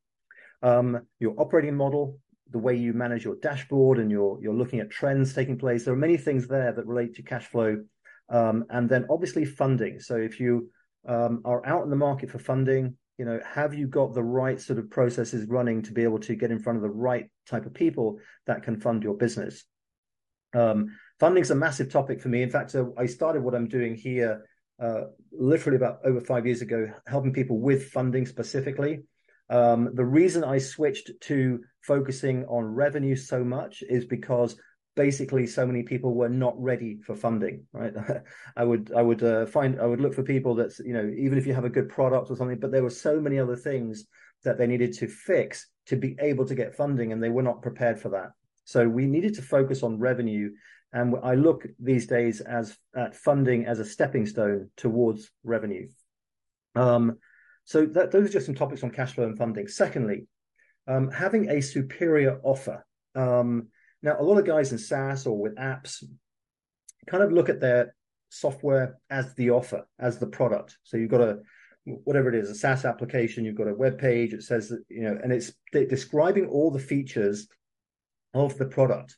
Um, 0.62 1.02
your 1.20 1.34
operating 1.36 1.76
model, 1.76 2.18
the 2.50 2.58
way 2.58 2.74
you 2.76 2.92
manage 2.92 3.24
your 3.24 3.36
dashboard, 3.36 3.98
and 3.98 4.10
you're 4.10 4.38
you're 4.40 4.54
looking 4.54 4.80
at 4.80 4.90
trends 4.90 5.34
taking 5.34 5.58
place. 5.58 5.84
There 5.84 5.94
are 5.94 5.98
many 5.98 6.16
things 6.16 6.46
there 6.46 6.72
that 6.72 6.86
relate 6.86 7.14
to 7.14 7.22
cash 7.22 7.46
flow, 7.46 7.82
um, 8.28 8.64
and 8.70 8.88
then 8.88 9.06
obviously 9.10 9.44
funding. 9.44 10.00
So 10.00 10.16
if 10.16 10.40
you 10.40 10.70
are 11.06 11.66
out 11.66 11.84
in 11.84 11.90
the 11.90 11.96
market 11.96 12.30
for 12.30 12.38
funding, 12.38 12.96
you 13.18 13.24
know 13.24 13.40
have 13.44 13.74
you 13.74 13.86
got 13.86 14.14
the 14.14 14.22
right 14.22 14.60
sort 14.60 14.78
of 14.78 14.90
processes 14.90 15.48
running 15.48 15.82
to 15.82 15.92
be 15.92 16.02
able 16.02 16.18
to 16.18 16.34
get 16.34 16.50
in 16.50 16.58
front 16.58 16.76
of 16.76 16.82
the 16.82 16.88
right 16.88 17.30
type 17.48 17.66
of 17.66 17.74
people 17.74 18.18
that 18.46 18.62
can 18.62 18.80
fund 18.80 19.02
your 19.02 19.14
business 19.14 19.64
um, 20.54 20.86
funding's 21.20 21.50
a 21.50 21.54
massive 21.54 21.90
topic 21.90 22.20
for 22.20 22.28
me 22.28 22.42
in 22.42 22.50
fact 22.50 22.74
uh, 22.74 22.86
i 22.98 23.06
started 23.06 23.42
what 23.42 23.54
i'm 23.54 23.68
doing 23.68 23.94
here 23.94 24.44
uh, 24.82 25.02
literally 25.32 25.76
about 25.76 25.98
over 26.04 26.20
five 26.20 26.46
years 26.46 26.60
ago 26.60 26.88
helping 27.06 27.32
people 27.32 27.58
with 27.60 27.90
funding 27.90 28.26
specifically 28.26 29.00
um, 29.50 29.90
the 29.94 30.04
reason 30.04 30.44
i 30.44 30.58
switched 30.58 31.10
to 31.20 31.60
focusing 31.82 32.44
on 32.46 32.64
revenue 32.64 33.16
so 33.16 33.44
much 33.44 33.82
is 33.88 34.04
because 34.04 34.56
basically 34.96 35.46
so 35.46 35.66
many 35.66 35.82
people 35.82 36.14
were 36.14 36.28
not 36.28 36.54
ready 36.56 37.00
for 37.04 37.16
funding 37.16 37.64
right? 37.72 37.92
I 38.56 38.64
would 38.64 38.92
i 38.96 39.02
would 39.02 39.22
uh, 39.22 39.46
find 39.46 39.80
i 39.80 39.86
would 39.86 40.00
look 40.00 40.14
for 40.14 40.22
people 40.22 40.54
that 40.56 40.78
you 40.78 40.94
know 40.94 41.12
even 41.16 41.36
if 41.36 41.46
you 41.46 41.54
have 41.54 41.64
a 41.64 41.70
good 41.70 41.88
product 41.88 42.30
or 42.30 42.36
something 42.36 42.60
but 42.60 42.70
there 42.70 42.82
were 42.82 42.90
so 42.90 43.20
many 43.20 43.38
other 43.38 43.56
things 43.56 44.06
that 44.44 44.58
they 44.58 44.66
needed 44.66 44.92
to 44.94 45.08
fix 45.08 45.66
to 45.86 45.96
be 45.96 46.16
able 46.20 46.46
to 46.46 46.54
get 46.54 46.76
funding 46.76 47.12
and 47.12 47.22
they 47.22 47.30
were 47.30 47.42
not 47.42 47.62
prepared 47.62 47.98
for 47.98 48.10
that. 48.10 48.30
So 48.64 48.88
we 48.88 49.06
needed 49.06 49.34
to 49.34 49.42
focus 49.42 49.82
on 49.82 49.98
revenue 49.98 50.50
and 50.92 51.16
i 51.22 51.34
look 51.34 51.66
these 51.78 52.06
days 52.06 52.40
as 52.40 52.76
at 52.96 53.16
funding 53.16 53.66
as 53.66 53.80
a 53.80 53.84
stepping 53.84 54.26
stone 54.26 54.70
towards 54.76 55.30
revenue. 55.42 55.88
Um, 56.76 57.18
so 57.64 57.86
that, 57.86 58.10
those 58.10 58.28
are 58.28 58.32
just 58.32 58.46
some 58.46 58.54
topics 58.54 58.82
on 58.82 58.90
cash 58.90 59.14
flow 59.14 59.24
and 59.24 59.38
funding 59.38 59.66
secondly 59.66 60.26
um, 60.86 61.10
having 61.10 61.48
a 61.48 61.60
superior 61.60 62.40
offer 62.42 62.84
um, 63.14 63.68
now, 64.04 64.20
a 64.20 64.22
lot 64.22 64.36
of 64.36 64.44
guys 64.44 64.70
in 64.70 64.76
SaaS 64.76 65.26
or 65.26 65.38
with 65.38 65.56
apps 65.56 66.04
kind 67.06 67.22
of 67.22 67.32
look 67.32 67.48
at 67.48 67.58
their 67.58 67.94
software 68.28 68.98
as 69.08 69.34
the 69.34 69.50
offer, 69.50 69.86
as 69.98 70.18
the 70.18 70.26
product. 70.26 70.76
So 70.82 70.98
you've 70.98 71.10
got 71.10 71.22
a 71.22 71.38
whatever 71.84 72.28
it 72.28 72.34
is, 72.34 72.50
a 72.50 72.54
SaaS 72.54 72.84
application, 72.84 73.44
you've 73.44 73.56
got 73.56 73.68
a 73.68 73.74
web 73.74 73.98
page, 73.98 74.34
it 74.34 74.42
says 74.42 74.68
that, 74.68 74.84
you 74.88 75.02
know, 75.02 75.18
and 75.22 75.32
it's 75.32 75.52
describing 75.72 76.46
all 76.46 76.70
the 76.70 76.78
features 76.78 77.48
of 78.34 78.56
the 78.58 78.66
product. 78.66 79.16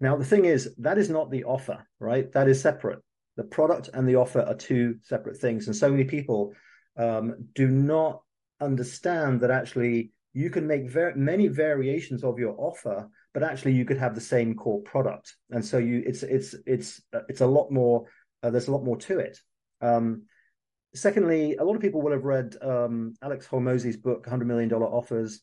Now, 0.00 0.16
the 0.16 0.24
thing 0.24 0.44
is, 0.44 0.74
that 0.78 0.98
is 0.98 1.10
not 1.10 1.30
the 1.30 1.44
offer, 1.44 1.84
right? 1.98 2.30
That 2.32 2.48
is 2.48 2.60
separate. 2.60 3.00
The 3.36 3.44
product 3.44 3.90
and 3.94 4.08
the 4.08 4.16
offer 4.16 4.40
are 4.40 4.54
two 4.54 4.96
separate 5.02 5.38
things. 5.38 5.66
And 5.66 5.74
so 5.74 5.90
many 5.90 6.04
people 6.04 6.52
um, 6.96 7.48
do 7.54 7.68
not 7.68 8.22
understand 8.60 9.40
that 9.40 9.50
actually 9.50 10.12
you 10.32 10.50
can 10.50 10.66
make 10.66 10.90
ver- 10.90 11.14
many 11.14 11.48
variations 11.48 12.24
of 12.24 12.38
your 12.38 12.54
offer 12.58 13.08
but 13.34 13.42
actually 13.42 13.72
you 13.72 13.84
could 13.84 13.98
have 13.98 14.14
the 14.14 14.20
same 14.20 14.54
core 14.54 14.80
product. 14.82 15.34
And 15.50 15.62
so 15.62 15.76
you, 15.76 16.02
it's 16.06 16.22
it's 16.22 16.54
it's 16.66 17.02
uh, 17.12 17.22
it's 17.28 17.42
a 17.42 17.46
lot 17.46 17.70
more. 17.70 18.06
Uh, 18.42 18.50
there's 18.50 18.68
a 18.68 18.72
lot 18.72 18.84
more 18.84 18.96
to 18.98 19.18
it. 19.18 19.38
Um, 19.80 20.22
secondly, 20.94 21.56
a 21.56 21.64
lot 21.64 21.74
of 21.74 21.82
people 21.82 22.00
will 22.00 22.12
have 22.12 22.24
read 22.24 22.56
um, 22.62 23.14
Alex 23.22 23.46
Hormozi's 23.46 23.96
book, 23.96 24.26
Hundred 24.26 24.46
Million 24.46 24.68
Dollar 24.68 24.86
Offers, 24.86 25.40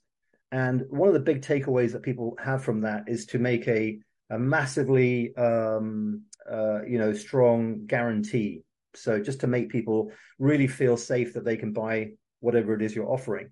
and 0.51 0.85
one 0.89 1.09
of 1.09 1.13
the 1.13 1.19
big 1.19 1.41
takeaways 1.41 1.91
that 1.91 2.01
people 2.01 2.37
have 2.41 2.63
from 2.63 2.81
that 2.81 3.03
is 3.07 3.25
to 3.27 3.39
make 3.39 3.67
a 3.67 3.99
a 4.29 4.39
massively 4.39 5.35
um, 5.35 6.23
uh, 6.49 6.83
you 6.83 6.97
know 6.97 7.11
strong 7.13 7.85
guarantee. 7.85 8.63
So 8.95 9.19
just 9.19 9.41
to 9.41 9.47
make 9.47 9.69
people 9.69 10.11
really 10.39 10.67
feel 10.67 10.97
safe 10.97 11.33
that 11.33 11.45
they 11.45 11.57
can 11.57 11.73
buy 11.73 12.11
whatever 12.39 12.73
it 12.73 12.81
is 12.81 12.95
you're 12.95 13.11
offering. 13.11 13.51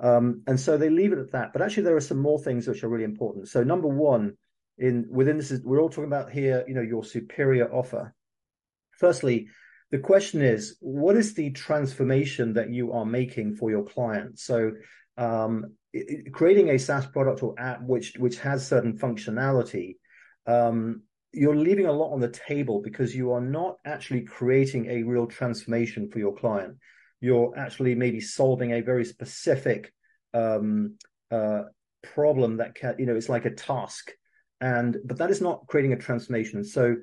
Um, 0.00 0.42
and 0.46 0.58
so 0.58 0.76
they 0.76 0.90
leave 0.90 1.12
it 1.12 1.18
at 1.18 1.32
that. 1.32 1.52
But 1.52 1.62
actually, 1.62 1.84
there 1.84 1.96
are 1.96 2.00
some 2.00 2.20
more 2.20 2.38
things 2.38 2.66
which 2.66 2.84
are 2.84 2.88
really 2.88 3.04
important. 3.04 3.48
So 3.48 3.64
number 3.64 3.88
one, 3.88 4.36
in 4.78 5.06
within 5.10 5.36
this 5.36 5.50
is 5.50 5.64
we're 5.64 5.80
all 5.80 5.88
talking 5.88 6.04
about 6.04 6.30
here, 6.30 6.64
you 6.68 6.74
know, 6.74 6.82
your 6.82 7.04
superior 7.04 7.72
offer. 7.72 8.14
Firstly, 8.92 9.48
the 9.90 9.98
question 9.98 10.42
is, 10.42 10.76
what 10.80 11.16
is 11.16 11.34
the 11.34 11.50
transformation 11.50 12.54
that 12.54 12.70
you 12.70 12.92
are 12.92 13.04
making 13.04 13.56
for 13.56 13.70
your 13.70 13.84
client? 13.84 14.38
So 14.38 14.72
um, 15.16 15.74
creating 16.32 16.70
a 16.70 16.78
SaaS 16.78 17.06
product 17.06 17.42
or 17.42 17.54
app 17.58 17.82
which 17.82 18.14
which 18.18 18.38
has 18.38 18.66
certain 18.66 18.98
functionality, 18.98 19.96
um, 20.46 21.02
you're 21.32 21.56
leaving 21.56 21.86
a 21.86 21.92
lot 21.92 22.12
on 22.12 22.20
the 22.20 22.28
table 22.28 22.80
because 22.82 23.14
you 23.14 23.32
are 23.32 23.40
not 23.40 23.76
actually 23.84 24.22
creating 24.22 24.86
a 24.86 25.02
real 25.02 25.26
transformation 25.26 26.08
for 26.10 26.18
your 26.18 26.34
client 26.34 26.76
you're 27.20 27.52
actually 27.56 27.94
maybe 27.94 28.20
solving 28.20 28.72
a 28.72 28.80
very 28.80 29.04
specific 29.04 29.92
um, 30.34 30.94
uh, 31.30 31.62
problem 32.02 32.58
that 32.58 32.74
can, 32.74 32.94
you 32.98 33.06
know, 33.06 33.16
it's 33.16 33.28
like 33.28 33.44
a 33.44 33.54
task. 33.54 34.10
And, 34.60 34.96
but 35.04 35.18
that 35.18 35.30
is 35.30 35.40
not 35.40 35.66
creating 35.66 35.92
a 35.92 35.98
transformation. 35.98 36.64
So 36.64 36.96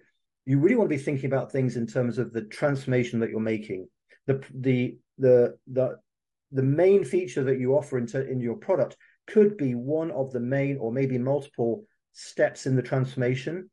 you 0.46 0.60
really 0.60 0.75
want 0.75 0.89
to 0.89 0.96
be 0.96 1.01
thinking 1.01 1.25
about 1.25 1.51
things 1.51 1.75
in 1.75 1.88
terms 1.88 2.17
of 2.17 2.32
the 2.32 2.44
transformation 2.44 3.20
that 3.20 3.29
you're 3.29 3.39
making. 3.39 3.88
The, 4.27 4.44
the, 4.53 4.98
the, 5.17 5.58
the, 5.67 5.98
the 6.51 6.63
main 6.63 7.03
feature 7.03 7.44
that 7.44 7.60
you 7.60 7.74
offer 7.75 7.98
into 7.98 8.25
in 8.25 8.39
your 8.39 8.55
product 8.55 8.96
could 9.27 9.58
be 9.58 9.75
one 9.75 10.12
of 10.12 10.32
the 10.32 10.39
main 10.39 10.77
or 10.77 10.91
maybe 10.91 11.17
multiple 11.17 11.84
steps 12.13 12.65
in 12.65 12.75
the 12.75 12.82
transformation 12.82 13.70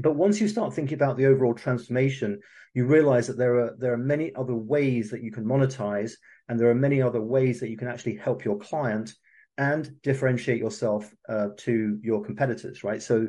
but 0.00 0.16
once 0.16 0.40
you 0.40 0.48
start 0.48 0.74
thinking 0.74 0.94
about 0.94 1.16
the 1.16 1.26
overall 1.26 1.54
transformation, 1.54 2.40
you 2.74 2.86
realize 2.86 3.26
that 3.26 3.38
there 3.38 3.58
are 3.58 3.76
there 3.78 3.92
are 3.92 3.98
many 3.98 4.34
other 4.34 4.54
ways 4.54 5.10
that 5.10 5.22
you 5.22 5.32
can 5.32 5.44
monetize, 5.44 6.12
and 6.48 6.58
there 6.58 6.70
are 6.70 6.74
many 6.74 7.02
other 7.02 7.20
ways 7.20 7.60
that 7.60 7.70
you 7.70 7.76
can 7.76 7.88
actually 7.88 8.16
help 8.16 8.44
your 8.44 8.58
client 8.58 9.12
and 9.56 10.00
differentiate 10.02 10.58
yourself 10.58 11.12
uh, 11.28 11.48
to 11.58 11.98
your 12.02 12.24
competitors. 12.24 12.84
Right. 12.84 13.02
So 13.02 13.28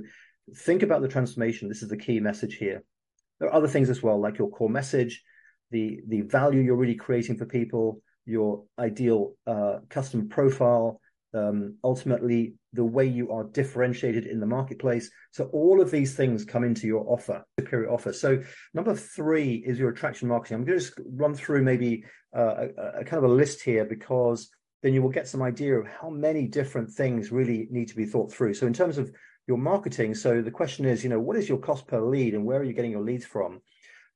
think 0.56 0.84
about 0.84 1.02
the 1.02 1.08
transformation. 1.08 1.68
This 1.68 1.82
is 1.82 1.90
the 1.90 1.98
key 1.98 2.20
message 2.20 2.56
here. 2.56 2.84
There 3.40 3.50
are 3.50 3.56
other 3.56 3.68
things 3.68 3.90
as 3.90 4.04
well, 4.04 4.20
like 4.20 4.38
your 4.38 4.50
core 4.50 4.70
message, 4.70 5.24
the 5.72 6.02
the 6.08 6.22
value 6.22 6.62
you're 6.62 6.76
really 6.76 6.96
creating 6.96 7.38
for 7.38 7.46
people, 7.46 8.02
your 8.26 8.66
ideal 8.78 9.34
uh, 9.48 9.80
customer 9.90 10.26
profile, 10.26 11.02
um, 11.34 11.78
ultimately 11.84 12.56
the 12.74 12.84
way 12.84 13.06
you 13.06 13.32
are 13.32 13.46
differentiated 13.46 14.26
in 14.26 14.40
the 14.40 14.46
marketplace. 14.46 15.10
So 15.32 15.46
all 15.46 15.82
of 15.82 15.92
these 15.92 16.16
things 16.16 16.46
come 16.46 16.64
into 16.64 16.88
your 16.88 17.06
offer, 17.08 17.44
superior 17.60 17.92
offer. 17.92 18.14
So 18.14 18.42
number 18.74 18.96
three 18.96 19.56
is 19.56 19.80
your 19.80 19.90
attraction 19.90 20.28
marketing. 20.28 20.58
I'm 20.58 20.66
going 20.66 20.78
to 20.78 20.86
just 20.86 21.00
run 21.14 21.34
through 21.34 21.64
maybe 21.64 22.04
uh, 22.36 22.68
a, 22.78 23.00
a, 23.00 23.04
kind 23.04 23.24
of 23.24 23.30
a 23.30 23.34
list 23.34 23.64
here 23.64 23.86
because 23.86 24.50
then 24.84 24.94
you 24.94 25.02
will 25.02 25.10
get 25.10 25.28
some 25.28 25.42
idea 25.42 25.76
of 25.76 25.88
how 25.88 26.10
many 26.10 26.48
different 26.48 26.92
things 26.92 27.32
really 27.32 27.68
need 27.72 27.88
to 27.88 27.96
be 27.96 28.06
thought 28.06 28.32
through. 28.32 28.54
So 28.54 28.68
in 28.68 28.74
terms 28.74 28.98
of 28.98 29.12
your 29.48 29.58
marketing, 29.58 30.14
so 30.14 30.42
the 30.42 30.52
question 30.52 30.86
is, 30.86 31.04
you 31.04 31.10
know, 31.10 31.20
what 31.20 31.38
is 31.38 31.50
your 31.50 31.58
cost 31.58 31.88
per 31.88 32.00
lead 32.00 32.36
and 32.36 32.46
where 32.46 32.60
are 32.60 32.64
you 32.64 32.74
getting 32.74 32.92
your 32.92 33.02
leads 33.02 33.26
from? 33.26 33.62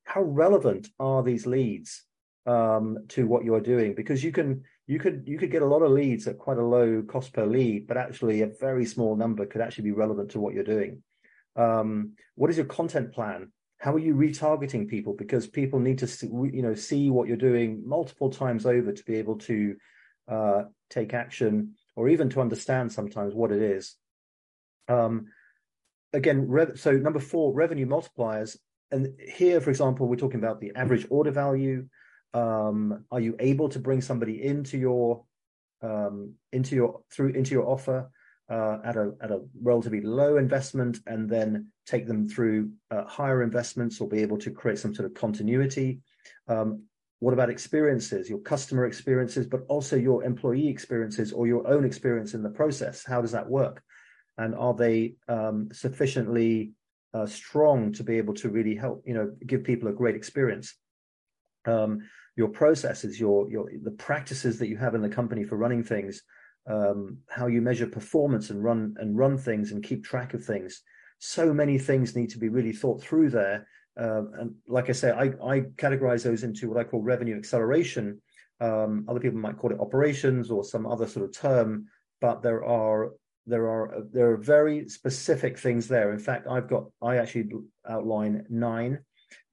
How 0.04 0.22
relevant 0.22 0.90
are 1.00 1.24
these 1.24 1.48
leads 1.48 2.04
um, 2.46 3.00
to 3.10 3.26
what 3.26 3.44
you 3.44 3.56
are 3.56 3.62
doing? 3.62 3.96
Because 3.96 4.24
you 4.24 4.32
can 4.32 4.64
you 4.86 5.00
could 5.00 5.24
you 5.26 5.38
could 5.38 5.52
get 5.52 5.62
a 5.62 5.68
lot 5.68 5.82
of 5.82 5.92
leads 5.92 6.28
at 6.28 6.38
quite 6.38 6.58
a 6.58 6.66
low 6.66 7.04
cost 7.04 7.34
per 7.34 7.46
lead, 7.46 7.88
but 7.88 7.98
actually 7.98 8.42
a 8.42 8.48
very 8.48 8.86
small 8.86 9.16
number 9.16 9.46
could 9.46 9.62
actually 9.62 9.86
be 9.86 9.92
relevant 9.92 10.32
to 10.32 10.40
what 10.40 10.54
you're 10.54 10.64
doing. 10.64 11.02
Um, 11.56 12.14
what 12.36 12.50
is 12.50 12.58
your 12.58 12.66
content 12.66 13.14
plan? 13.14 13.52
How 13.78 13.94
are 13.94 14.00
you 14.00 14.16
retargeting 14.16 14.88
people? 14.88 15.14
Because 15.14 15.48
people 15.48 15.80
need 15.80 16.00
to 16.00 16.08
see, 16.08 16.28
you 16.28 16.62
know 16.62 16.74
see 16.74 17.10
what 17.10 17.28
you're 17.28 17.38
doing 17.38 17.84
multiple 17.86 18.30
times 18.30 18.66
over 18.66 18.92
to 18.92 19.04
be 19.04 19.16
able 19.16 19.38
to 19.40 19.76
uh, 20.28 20.64
take 20.90 21.14
action 21.14 21.76
or 21.96 22.10
even 22.10 22.30
to 22.30 22.42
understand 22.42 22.92
sometimes 22.92 23.34
what 23.34 23.52
it 23.52 23.62
is. 23.62 23.96
Um, 24.88 25.28
again, 26.12 26.50
so 26.76 26.92
number 26.92 27.20
four, 27.20 27.54
revenue 27.54 27.86
multipliers. 27.86 28.58
And 28.92 29.10
here, 29.20 29.60
for 29.60 29.70
example, 29.70 30.08
we're 30.08 30.16
talking 30.16 30.40
about 30.40 30.60
the 30.60 30.72
average 30.76 31.08
order 31.10 31.32
value, 31.32 31.88
um, 32.34 33.06
are 33.12 33.20
you 33.20 33.36
able 33.40 33.70
to 33.70 33.80
bring 33.80 34.02
somebody 34.02 34.44
into 34.44 34.78
your 34.78 35.24
um, 35.82 36.34
into 36.52 36.76
your 36.76 37.02
through 37.12 37.30
into 37.30 37.52
your 37.52 37.68
offer 37.68 38.10
uh, 38.50 38.78
at 38.86 38.96
a 38.96 39.14
at 39.22 39.32
a 39.32 39.42
relatively 39.62 40.02
low 40.02 40.38
investment, 40.38 41.00
and 41.08 41.30
then 41.30 41.68
take 41.86 42.08
them 42.08 42.28
through 42.28 42.72
uh, 42.92 43.04
higher 43.06 43.44
investments, 43.44 44.00
or 44.00 44.08
be 44.08 44.22
able 44.22 44.38
to 44.38 44.52
create 44.52 44.80
some 44.80 44.94
sort 44.94 45.06
of 45.06 45.14
continuity? 45.14 46.00
Um, 46.48 46.84
what 47.20 47.34
about 47.34 47.50
experiences, 47.50 48.30
your 48.30 48.40
customer 48.40 48.86
experiences, 48.86 49.48
but 49.48 49.62
also 49.70 49.96
your 49.96 50.26
employee 50.26 50.68
experiences 50.68 51.32
or 51.32 51.48
your 51.48 51.66
own 51.66 51.86
experience 51.86 52.34
in 52.34 52.44
the 52.44 52.50
process? 52.50 53.06
How 53.06 53.22
does 53.22 53.32
that 53.32 53.50
work? 53.50 53.82
And 54.38 54.54
are 54.56 54.74
they 54.74 55.16
um, 55.30 55.70
sufficiently 55.72 56.74
uh, 57.14 57.26
strong 57.26 57.94
to 57.94 58.04
be 58.04 58.18
able 58.18 58.34
to 58.34 58.50
really 58.50 58.76
help, 58.76 59.04
you 59.06 59.14
know, 59.14 59.32
give 59.48 59.64
people 59.64 59.88
a 59.88 59.94
great 59.94 60.16
experience? 60.16 60.76
Um, 61.66 62.02
your 62.36 62.50
processes, 62.50 63.20
your 63.20 63.50
your 63.50 63.70
the 63.84 63.92
practices 63.92 64.58
that 64.60 64.68
you 64.68 64.78
have 64.78 64.96
in 64.96 65.02
the 65.02 65.10
company 65.10 65.44
for 65.44 65.58
running 65.58 65.84
things, 65.84 66.22
um, 66.68 67.18
how 67.30 67.48
you 67.48 67.62
measure 67.62 67.88
performance 67.88 68.50
and 68.50 68.64
run 68.64 68.96
and 68.98 69.18
run 69.18 69.38
things 69.38 69.72
and 69.72 69.84
keep 69.84 70.04
track 70.04 70.34
of 70.34 70.44
things. 70.44 70.82
So 71.20 71.54
many 71.54 71.78
things 71.78 72.16
need 72.16 72.30
to 72.32 72.40
be 72.40 72.50
really 72.50 72.74
thought 72.74 73.02
through 73.02 73.30
there. 73.30 73.68
Uh, 74.00 74.24
and 74.40 74.56
like 74.68 74.90
I 74.90 74.94
say, 74.94 75.12
I, 75.12 75.26
I 75.46 75.62
categorize 75.78 76.24
those 76.24 76.44
into 76.44 76.68
what 76.68 76.80
I 76.80 76.84
call 76.84 77.02
revenue 77.02 77.38
acceleration. 77.38 78.22
Um, 78.60 79.06
other 79.08 79.20
people 79.20 79.40
might 79.40 79.58
call 79.58 79.72
it 79.72 79.80
operations 79.80 80.50
or 80.50 80.64
some 80.64 80.88
other 80.88 81.08
sort 81.08 81.26
of 81.26 81.34
term, 81.34 81.86
but 82.20 82.42
there 82.42 82.64
are 82.64 83.12
there 83.46 83.70
are 83.70 84.04
there 84.12 84.32
are 84.32 84.38
very 84.38 84.88
specific 84.88 85.60
things 85.60 85.88
there. 85.88 86.14
In 86.14 86.20
fact, 86.20 86.48
I've 86.48 86.70
got 86.70 86.86
I 87.02 87.18
actually 87.18 87.50
outline 87.88 88.46
nine 88.50 89.00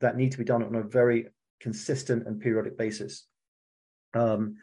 that 0.01 0.17
need 0.17 0.33
to 0.33 0.39
be 0.39 0.45
done 0.45 0.63
on 0.63 0.75
a 0.77 0.83
very 0.83 1.27
consistent 1.61 2.27
and 2.27 2.41
periodic 2.41 2.77
basis. 2.77 3.27
Um, 4.15 4.57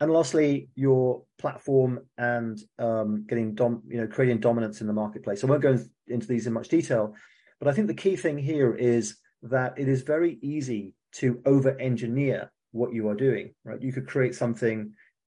and 0.00 0.12
lastly, 0.12 0.68
your 0.74 1.22
platform 1.38 2.00
and 2.18 2.58
um, 2.78 3.24
getting 3.28 3.54
dom- 3.54 3.82
you 3.88 3.98
know 3.98 4.06
creating 4.06 4.40
dominance 4.40 4.80
in 4.80 4.86
the 4.86 4.92
marketplace. 4.92 5.42
I 5.42 5.46
won't 5.46 5.62
go 5.62 5.78
into 6.08 6.26
these 6.26 6.46
in 6.46 6.52
much 6.52 6.68
detail, 6.68 7.14
but 7.58 7.68
I 7.68 7.72
think 7.72 7.86
the 7.86 7.94
key 7.94 8.16
thing 8.16 8.38
here 8.38 8.74
is 8.74 9.16
that 9.42 9.78
it 9.78 9.88
is 9.88 10.02
very 10.02 10.38
easy 10.42 10.94
to 11.12 11.40
over-engineer 11.46 12.50
what 12.72 12.92
you 12.92 13.08
are 13.08 13.14
doing. 13.14 13.54
Right, 13.64 13.80
you 13.80 13.92
could 13.92 14.08
create 14.08 14.34
something 14.34 14.92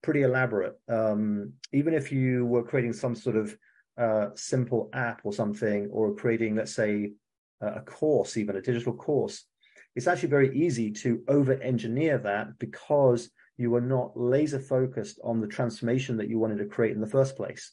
pretty 0.02 0.22
elaborate, 0.22 0.78
um, 0.88 1.52
even 1.72 1.94
if 1.94 2.12
you 2.12 2.44
were 2.46 2.62
creating 2.62 2.92
some 2.92 3.14
sort 3.14 3.36
of 3.36 3.56
uh, 3.96 4.28
simple 4.34 4.90
app 4.92 5.22
or 5.24 5.32
something, 5.32 5.88
or 5.90 6.14
creating, 6.14 6.54
let's 6.54 6.74
say, 6.74 7.12
a 7.60 7.80
course, 7.80 8.36
even 8.36 8.56
a 8.56 8.60
digital 8.60 8.92
course 8.92 9.46
it's 9.94 10.06
actually 10.06 10.28
very 10.28 10.56
easy 10.56 10.90
to 10.90 11.22
over 11.28 11.54
engineer 11.54 12.18
that 12.18 12.58
because 12.58 13.30
you 13.56 13.74
are 13.76 13.80
not 13.80 14.16
laser 14.16 14.58
focused 14.58 15.20
on 15.22 15.40
the 15.40 15.46
transformation 15.46 16.16
that 16.16 16.28
you 16.28 16.38
wanted 16.38 16.58
to 16.58 16.66
create 16.66 16.94
in 16.94 17.00
the 17.00 17.06
first 17.06 17.36
place. 17.36 17.72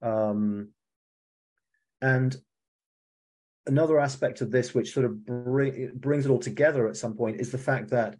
Um, 0.00 0.70
and 2.00 2.34
another 3.66 4.00
aspect 4.00 4.40
of 4.40 4.50
this, 4.50 4.74
which 4.74 4.92
sort 4.92 5.04
of 5.04 5.24
bring, 5.26 5.92
brings 5.94 6.24
it 6.24 6.30
all 6.30 6.38
together 6.38 6.88
at 6.88 6.96
some 6.96 7.14
point, 7.14 7.40
is 7.40 7.50
the 7.50 7.58
fact 7.58 7.90
that 7.90 8.16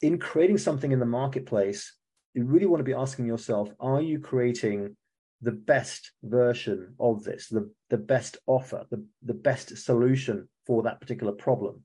in 0.00 0.18
creating 0.18 0.58
something 0.58 0.92
in 0.92 0.98
the 0.98 1.06
marketplace, 1.06 1.94
you 2.34 2.44
really 2.44 2.66
want 2.66 2.80
to 2.80 2.84
be 2.84 2.94
asking 2.94 3.26
yourself, 3.26 3.68
are 3.78 4.00
you 4.00 4.18
creating 4.18 4.96
the 5.42 5.52
best 5.52 6.12
version 6.22 6.94
of 6.98 7.22
this, 7.24 7.48
the, 7.48 7.70
the 7.90 7.98
best 7.98 8.38
offer, 8.46 8.86
the, 8.90 9.04
the 9.22 9.34
best 9.34 9.76
solution 9.76 10.48
for 10.66 10.82
that 10.82 11.00
particular 11.00 11.32
problem? 11.32 11.84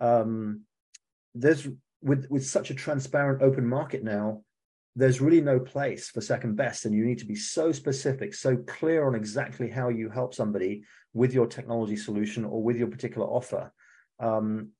Um, 0.00 0.62
there's 1.34 1.68
with 2.02 2.26
with 2.30 2.46
such 2.46 2.70
a 2.70 2.74
transparent 2.74 3.42
open 3.42 3.66
market 3.66 4.04
now 4.04 4.42
there's 4.96 5.20
really 5.20 5.40
no 5.40 5.60
place 5.60 6.08
for 6.08 6.20
second 6.20 6.56
best 6.56 6.84
and 6.84 6.94
you 6.94 7.04
need 7.04 7.18
to 7.18 7.26
be 7.26 7.34
so 7.34 7.72
specific 7.72 8.34
so 8.34 8.56
clear 8.56 9.06
on 9.06 9.14
exactly 9.14 9.68
how 9.68 9.88
you 9.88 10.08
help 10.08 10.34
somebody 10.34 10.82
with 11.12 11.32
your 11.32 11.46
technology 11.46 11.96
solution 11.96 12.44
or 12.44 12.62
with 12.62 12.76
your 12.76 12.88
particular 12.88 13.26
offer 13.26 13.72
um, 14.20 14.70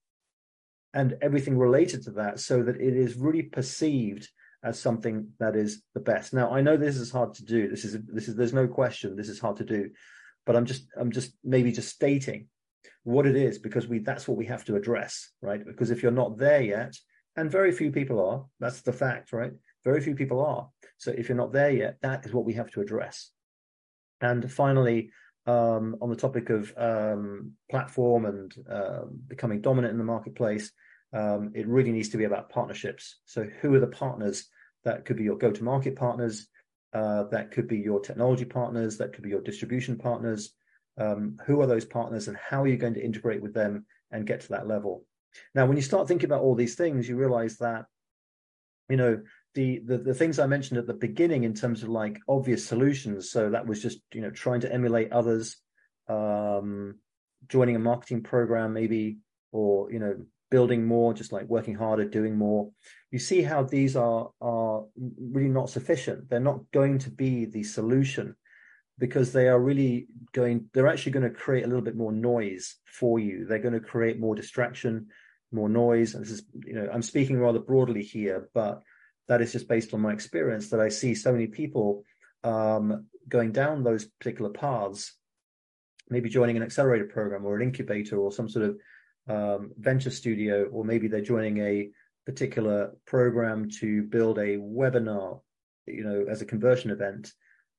and 0.95 1.17
everything 1.23 1.59
related 1.59 2.03
to 2.03 2.11
that 2.13 2.41
so 2.41 2.63
that 2.63 2.81
it 2.81 2.97
is 2.97 3.17
really 3.17 3.43
perceived 3.43 4.29
as 4.65 4.81
something 4.81 5.29
that 5.39 5.55
is 5.55 5.83
the 5.95 6.01
best. 6.01 6.33
Now 6.33 6.51
i 6.53 6.61
know 6.61 6.77
this 6.77 6.97
is 6.97 7.13
hard 7.13 7.35
to 7.35 7.45
do. 7.45 7.69
This 7.69 7.85
is 7.85 7.97
this 8.07 8.27
is 8.27 8.35
there's 8.35 8.53
no 8.53 8.67
question 8.67 9.17
this 9.17 9.29
is 9.29 9.39
hard 9.39 9.57
to 9.59 9.65
do 9.65 9.91
but 10.49 10.57
I'm 10.57 10.65
just 10.65 10.87
I'm 10.99 11.13
just 11.13 11.35
maybe 11.45 11.71
just 11.71 11.91
stating 11.91 12.49
what 13.05 13.27
it 13.27 13.37
is 13.37 13.59
because 13.59 13.87
we 13.89 13.99
that's 14.01 14.29
what 14.29 14.37
we 14.37 14.47
have 14.47 14.65
to 14.67 14.77
address, 14.77 15.31
right? 15.41 15.65
Because 15.65 15.91
if 15.91 16.03
you're 16.03 16.13
not 16.13 16.39
there 16.39 16.61
yet, 16.61 16.95
and 17.37 17.51
very 17.51 17.73
few 17.73 17.91
people 17.91 18.21
are, 18.21 18.45
that's 18.61 18.83
the 18.83 18.93
fact, 18.93 19.33
right? 19.33 19.53
Very 19.85 20.01
few 20.01 20.15
people 20.15 20.45
are. 20.45 20.69
So 20.97 21.13
if 21.13 21.29
you're 21.29 21.39
not 21.39 21.53
there 21.53 21.71
yet, 21.71 21.99
that 22.03 22.27
is 22.27 22.33
what 22.33 22.45
we 22.45 22.55
have 22.55 22.71
to 22.73 22.81
address. 22.81 23.31
And 24.21 24.51
finally, 24.51 25.11
um, 25.47 25.97
on 26.03 26.11
the 26.11 26.17
topic 26.17 26.51
of 26.51 26.73
um, 26.77 27.53
platform 27.71 28.27
and 28.27 28.55
uh, 28.71 29.05
becoming 29.27 29.61
dominant 29.61 29.93
in 29.93 29.99
the 29.99 30.05
marketplace, 30.05 30.71
um, 31.13 31.53
it 31.55 31.67
really 31.67 31.93
needs 31.93 32.11
to 32.11 32.19
be 32.19 32.25
about 32.25 32.51
partnerships. 32.51 33.21
So 33.25 33.45
who 33.61 33.75
are 33.75 33.81
the 33.81 33.87
partners 33.87 34.47
that 34.85 35.05
could 35.05 35.17
be 35.17 35.25
your 35.25 35.39
go-to-market 35.39 35.97
partners? 35.97 36.49
Uh, 36.93 37.25
that 37.31 37.51
could 37.51 37.69
be 37.69 37.79
your 37.79 38.01
technology 38.01 38.45
partners. 38.45 38.99
That 38.99 39.13
could 39.13 39.23
be 39.23 39.31
your 39.31 39.41
distribution 39.41 39.97
partners. 39.97 40.55
Um, 40.99 41.37
who 41.47 41.61
are 41.61 41.67
those 41.67 41.85
partners, 41.85 42.29
and 42.29 42.37
how 42.37 42.63
are 42.63 42.67
you 42.67 42.77
going 42.77 42.95
to 42.95 43.05
integrate 43.05 43.41
with 43.41 43.55
them 43.55 43.87
and 44.11 44.27
get 44.27 44.41
to 44.43 44.49
that 44.49 44.67
level? 44.67 45.05
Now, 45.55 45.67
when 45.67 45.77
you 45.77 45.83
start 45.83 46.09
thinking 46.09 46.27
about 46.27 46.43
all 46.43 46.55
these 46.55 46.75
things, 46.75 47.09
you 47.09 47.17
realize 47.17 47.59
that 47.59 47.85
you 48.89 48.97
know 48.97 49.21
the, 49.55 49.81
the 49.85 49.99
the 49.99 50.15
things 50.15 50.39
I 50.39 50.47
mentioned 50.47 50.79
at 50.79 50.87
the 50.87 50.95
beginning 50.95 51.45
in 51.45 51.55
terms 51.55 51.83
of 51.83 51.89
like 51.89 52.19
obvious 52.29 52.67
solutions. 52.67 53.31
So 53.31 53.51
that 53.51 53.67
was 53.67 53.83
just 53.83 54.01
you 54.13 54.21
know 54.21 54.31
trying 54.31 54.61
to 54.61 54.73
emulate 54.73 55.13
others, 55.13 55.57
um, 56.09 56.97
joining 57.49 57.77
a 57.77 57.81
marketing 57.81 58.23
program 58.23 58.73
maybe, 58.73 59.19
or 59.53 59.91
you 59.93 59.99
know 59.99 60.17
building 60.51 60.87
more, 60.87 61.13
just 61.13 61.33
like 61.33 61.47
working 61.47 61.75
harder, 61.75 62.05
doing 62.05 62.37
more. 62.37 62.71
You 63.11 63.19
see 63.19 63.43
how 63.43 63.63
these 63.63 63.97
are 63.97 64.31
are 64.41 64.85
really 64.97 65.49
not 65.49 65.71
sufficient. 65.71 66.29
They're 66.29 66.41
not 66.41 66.71
going 66.73 66.99
to 67.01 67.11
be 67.11 67.45
the 67.45 67.63
solution 67.63 68.37
because 68.99 69.33
they 69.33 69.49
are 69.49 69.61
really 69.61 70.09
going. 70.33 70.69
They're 70.73 70.89
actually 70.89 71.13
going 71.13 71.31
to 71.31 71.39
create 71.39 71.65
a 71.65 71.69
little 71.69 71.85
bit 71.85 71.97
more 71.97 72.13
noise 72.13 72.77
for 72.85 73.19
you. 73.19 73.45
They're 73.45 73.59
going 73.59 73.75
to 73.75 73.81
create 73.81 74.19
more 74.19 74.35
distraction, 74.35 75.09
more 75.53 75.69
noise. 75.69 76.15
And 76.15 76.25
this 76.25 76.33
is, 76.33 76.43
you 76.67 76.75
know, 76.75 76.89
I'm 76.93 77.03
speaking 77.03 77.39
rather 77.39 77.61
broadly 77.61 78.03
here, 78.03 78.49
but 78.55 78.83
that 79.29 79.41
is 79.41 79.53
just 79.53 79.69
based 79.69 79.95
on 79.95 80.01
my 80.01 80.13
experience 80.13 80.71
that 80.71 80.81
I 80.81 80.89
see 80.89 81.15
so 81.15 81.33
many 81.33 81.47
people 81.47 82.03
um, 82.45 83.07
going 83.29 83.53
down 83.53 83.85
those 83.85 84.07
particular 84.07 84.51
paths, 84.51 85.15
maybe 86.09 86.29
joining 86.29 86.57
an 86.57 86.63
accelerator 86.63 87.07
program 87.07 87.45
or 87.45 87.57
an 87.57 87.63
incubator 87.63 88.17
or 88.17 88.33
some 88.33 88.49
sort 88.49 88.65
of 88.65 88.79
um, 89.29 89.73
venture 89.79 90.11
studio, 90.11 90.65
or 90.73 90.85
maybe 90.85 91.09
they're 91.09 91.21
joining 91.21 91.59
a 91.59 91.91
particular 92.25 92.93
program 93.07 93.71
to 93.81 94.03
build 94.03 94.39
a 94.39 94.57
webinar, 94.57 95.41
you 95.87 96.05
know, 96.05 96.27
as 96.29 96.43
a 96.43 96.47
conversion 96.47 96.91
event, 96.91 97.33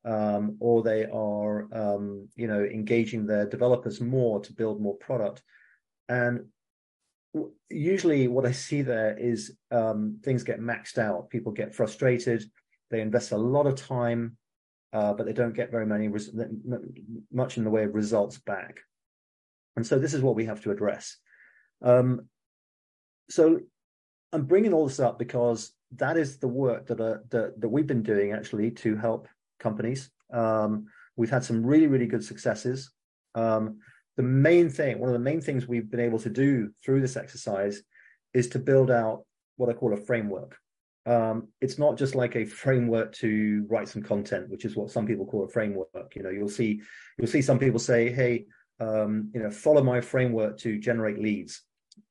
um, 0.06 0.58
or 0.60 0.82
they 0.82 1.06
are, 1.06 1.68
um, 1.74 2.28
you 2.36 2.48
know, 2.48 2.64
engaging 2.64 3.26
their 3.26 3.46
developers 3.46 4.00
more 4.00 4.40
to 4.42 4.54
build 4.54 4.82
more 4.82 4.96
product. 4.96 5.42
And 6.08 6.46
usually, 7.70 8.28
what 8.28 8.46
I 8.46 8.52
see 8.52 8.82
there 8.82 9.18
is 9.18 9.58
um, 9.72 10.20
things 10.24 10.44
get 10.44 10.60
maxed 10.60 10.98
out. 10.98 11.30
People 11.30 11.52
get 11.52 11.76
frustrated. 11.76 12.44
They 12.90 13.02
invest 13.02 13.32
a 13.32 13.38
lot 13.38 13.68
of 13.68 13.76
time, 13.76 14.38
uh, 14.94 15.14
but 15.14 15.26
they 15.26 15.34
don't 15.34 15.56
get 15.56 15.72
very 15.72 15.86
many 15.86 16.08
res- 16.08 16.36
much 17.32 17.58
in 17.58 17.64
the 17.64 17.70
way 17.70 17.84
of 17.84 17.94
results 17.94 18.40
back. 18.40 18.80
And 19.76 19.86
so, 19.86 20.00
this 20.00 20.14
is 20.14 20.22
what 20.22 20.36
we 20.36 20.46
have 20.46 20.62
to 20.64 20.72
address. 20.72 21.18
Um, 21.82 22.28
so 23.30 23.60
I'm 24.34 24.46
bringing 24.46 24.74
all 24.74 24.88
this 24.88 25.00
up 25.00 25.18
because 25.18 25.72
that 25.96 26.18
is 26.18 26.38
the 26.38 26.48
work 26.48 26.88
that, 26.88 27.00
uh, 27.00 27.18
that, 27.30 27.60
that 27.62 27.70
we've 27.70 27.88
been 27.88 28.04
doing 28.04 28.32
actually 28.32 28.72
to 28.72 28.96
help 28.96 29.28
companies. 29.60 30.10
Um, 30.32 30.86
we've 31.16 31.30
had 31.30 31.44
some 31.44 31.66
really, 31.66 31.88
really 31.88 32.08
good 32.08 32.24
successes. 32.24 32.92
Um, 33.36 33.80
the 34.18 34.24
main 34.24 34.70
thing, 34.70 35.00
one 35.00 35.10
of 35.10 35.14
the 35.14 35.20
main 35.20 35.42
things 35.42 35.68
we've 35.68 35.90
been 35.90 36.00
able 36.00 36.20
to 36.20 36.30
do 36.30 36.72
through 36.84 37.02
this 37.02 37.18
exercise 37.18 37.82
is 38.34 38.48
to 38.50 38.60
build 38.60 38.92
out 38.92 39.24
what 39.58 39.70
I 39.70 39.74
call 39.74 39.94
a 39.94 39.98
framework. 39.98 40.58
Um, 41.06 41.48
it's 41.62 41.80
not 41.80 41.98
just 41.98 42.16
like 42.16 42.36
a 42.36 42.46
framework 42.46 43.14
to 43.16 43.66
write 43.70 43.88
some 43.88 44.04
content, 44.04 44.50
which 44.50 44.66
is 44.66 44.76
what 44.76 44.92
some 44.92 45.08
people 45.08 45.26
call 45.26 45.46
a 45.46 45.50
framework. 45.50 46.16
You 46.16 46.24
know, 46.24 46.30
you'll 46.30 46.50
see 46.50 46.82
you'll 47.18 47.28
see 47.28 47.42
some 47.42 47.58
people 47.58 47.80
say, 47.80 48.12
"Hey, 48.12 48.46
um, 48.80 49.32
you 49.34 49.42
know, 49.42 49.50
follow 49.50 49.82
my 49.84 50.02
framework 50.02 50.58
to 50.60 50.78
generate 50.78 51.18
leads." 51.18 51.64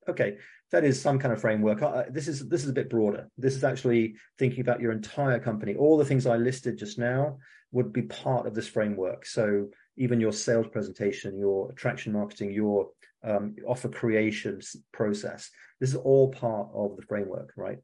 okay, 0.09 0.39
that 0.71 0.85
is 0.85 1.01
some 1.01 1.19
kind 1.19 1.33
of 1.33 1.41
framework. 1.41 1.81
This 2.13 2.29
is 2.29 2.49
this 2.49 2.63
is 2.63 2.71
a 2.71 2.75
bit 2.75 2.91
broader. 2.91 3.29
This 3.39 3.55
is 3.55 3.65
actually 3.65 4.17
thinking 4.39 4.61
about 4.61 4.81
your 4.81 4.93
entire 4.93 5.39
company. 5.39 5.75
All 5.75 5.97
the 5.97 6.05
things 6.05 6.27
I 6.27 6.37
listed 6.37 6.79
just 6.79 6.99
now 6.99 7.39
would 7.73 7.93
be 7.93 8.03
part 8.03 8.47
of 8.47 8.55
this 8.55 8.69
framework. 8.69 9.27
So 9.27 9.69
even 9.97 10.21
your 10.21 10.33
sales 10.33 10.67
presentation, 10.71 11.39
your 11.39 11.71
attraction 11.71 12.13
marketing, 12.13 12.53
your 12.53 12.89
um, 13.25 13.57
offer 13.67 13.89
creation 13.89 14.61
process. 14.93 15.51
This 15.81 15.91
is 15.91 15.97
all 15.97 16.31
part 16.31 16.69
of 16.75 16.97
the 16.97 17.03
framework, 17.03 17.53
right? 17.57 17.79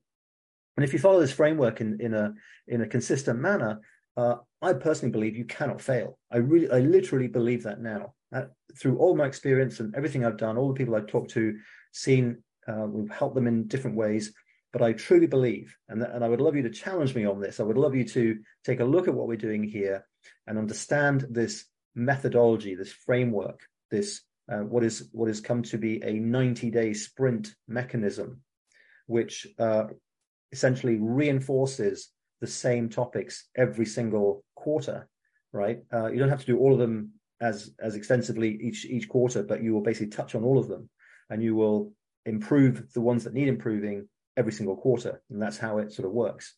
And 0.76 0.84
if 0.84 0.92
you 0.92 0.98
follow 0.98 1.20
this 1.20 1.32
framework 1.32 1.80
in, 1.80 2.00
in 2.00 2.14
a 2.14 2.34
in 2.66 2.82
a 2.82 2.86
consistent 2.86 3.40
manner, 3.40 3.80
uh, 4.16 4.36
I 4.62 4.72
personally 4.74 5.12
believe 5.12 5.36
you 5.36 5.44
cannot 5.44 5.80
fail. 5.80 6.18
I 6.30 6.38
really, 6.38 6.70
I 6.70 6.80
literally 6.80 7.28
believe 7.28 7.62
that 7.64 7.80
now. 7.80 8.14
Uh, 8.34 8.46
through 8.76 8.98
all 8.98 9.14
my 9.14 9.26
experience 9.26 9.78
and 9.78 9.94
everything 9.94 10.24
I've 10.24 10.36
done, 10.36 10.56
all 10.56 10.68
the 10.68 10.74
people 10.74 10.96
I've 10.96 11.06
talked 11.06 11.30
to, 11.32 11.56
seen, 11.92 12.42
uh, 12.68 12.86
we've 12.86 13.10
helped 13.10 13.34
them 13.34 13.46
in 13.46 13.66
different 13.66 13.96
ways. 13.96 14.32
But 14.72 14.82
I 14.82 14.92
truly 14.92 15.28
believe, 15.28 15.76
and, 15.88 16.02
and 16.02 16.24
I 16.24 16.28
would 16.28 16.40
love 16.40 16.56
you 16.56 16.62
to 16.62 16.70
challenge 16.70 17.14
me 17.14 17.24
on 17.24 17.40
this. 17.40 17.60
I 17.60 17.62
would 17.62 17.78
love 17.78 17.94
you 17.94 18.04
to 18.08 18.36
take 18.64 18.80
a 18.80 18.84
look 18.84 19.06
at 19.06 19.14
what 19.14 19.28
we're 19.28 19.36
doing 19.36 19.62
here 19.62 20.04
and 20.48 20.58
understand 20.58 21.26
this 21.30 21.66
methodology, 21.94 22.74
this 22.74 22.92
framework, 22.92 23.60
this 23.90 24.22
uh, 24.50 24.58
what 24.58 24.84
is 24.84 25.08
what 25.12 25.28
has 25.28 25.40
come 25.40 25.62
to 25.62 25.78
be 25.78 26.02
a 26.02 26.14
90 26.14 26.70
day 26.70 26.92
sprint 26.92 27.54
mechanism, 27.68 28.42
which 29.06 29.46
uh, 29.58 29.84
essentially 30.50 30.98
reinforces 31.00 32.10
the 32.40 32.46
same 32.46 32.88
topics 32.88 33.48
every 33.56 33.86
single 33.86 34.44
quarter. 34.56 35.08
Right? 35.52 35.84
Uh, 35.92 36.10
you 36.10 36.18
don't 36.18 36.30
have 36.30 36.40
to 36.40 36.46
do 36.46 36.58
all 36.58 36.72
of 36.72 36.80
them 36.80 37.12
as 37.40 37.70
as 37.80 37.94
extensively 37.94 38.58
each 38.60 38.84
each 38.86 39.08
quarter, 39.08 39.44
but 39.44 39.62
you 39.62 39.72
will 39.72 39.82
basically 39.82 40.08
touch 40.08 40.34
on 40.34 40.42
all 40.42 40.58
of 40.58 40.66
them 40.66 40.90
and 41.30 41.42
you 41.42 41.54
will 41.54 41.92
improve 42.26 42.92
the 42.92 43.00
ones 43.00 43.24
that 43.24 43.34
need 43.34 43.48
improving 43.48 44.08
every 44.36 44.52
single 44.52 44.76
quarter. 44.76 45.22
And 45.30 45.40
that's 45.40 45.58
how 45.58 45.78
it 45.78 45.92
sort 45.92 46.06
of 46.06 46.12
works. 46.12 46.54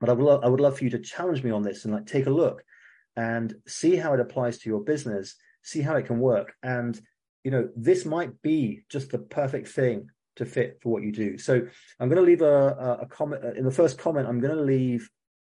But 0.00 0.08
I 0.08 0.12
would 0.12 0.24
love, 0.24 0.44
I 0.44 0.48
would 0.48 0.60
love 0.60 0.78
for 0.78 0.84
you 0.84 0.90
to 0.90 0.98
challenge 0.98 1.42
me 1.42 1.50
on 1.50 1.62
this 1.62 1.84
and 1.84 1.94
like 1.94 2.06
take 2.06 2.26
a 2.26 2.30
look 2.30 2.62
and 3.16 3.54
see 3.66 3.96
how 3.96 4.14
it 4.14 4.20
applies 4.20 4.58
to 4.58 4.68
your 4.68 4.80
business, 4.80 5.36
see 5.62 5.80
how 5.80 5.96
it 5.96 6.06
can 6.06 6.18
work. 6.18 6.54
And, 6.62 7.00
you 7.44 7.50
know, 7.50 7.68
this 7.76 8.04
might 8.04 8.42
be 8.42 8.84
just 8.90 9.10
the 9.10 9.18
perfect 9.18 9.68
thing 9.68 10.08
to 10.36 10.44
fit 10.44 10.78
for 10.82 10.88
what 10.90 11.02
you 11.02 11.12
do. 11.12 11.38
So 11.38 11.62
I'm 12.00 12.08
going 12.08 12.20
to 12.20 12.22
leave 12.22 12.42
a, 12.42 12.68
a, 12.68 12.98
a 13.02 13.06
comment 13.06 13.44
uh, 13.44 13.52
in 13.52 13.64
the 13.64 13.70
first 13.70 13.98
comment. 13.98 14.26
I'm 14.26 14.40
going 14.40 14.56
to 14.56 14.62
leave 14.62 15.08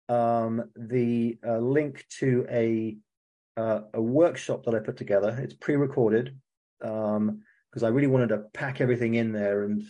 um, 0.09 0.71
the 0.77 1.39
uh, 1.47 1.59
link 1.59 2.05
to 2.19 2.47
a 2.51 2.97
uh, 3.57 3.83
a 3.95 4.03
workshop 4.03 4.65
that 4.65 4.75
I 4.75 4.81
put 4.81 4.97
together. 4.97 5.39
It's 5.41 5.55
pre-recorded. 5.55 6.37
Um, 6.83 7.43
because 7.75 7.83
I 7.83 7.89
really 7.89 8.07
wanted 8.07 8.29
to 8.29 8.45
pack 8.53 8.81
everything 8.81 9.17
in 9.17 9.33
there 9.33 9.65
and 9.65 9.83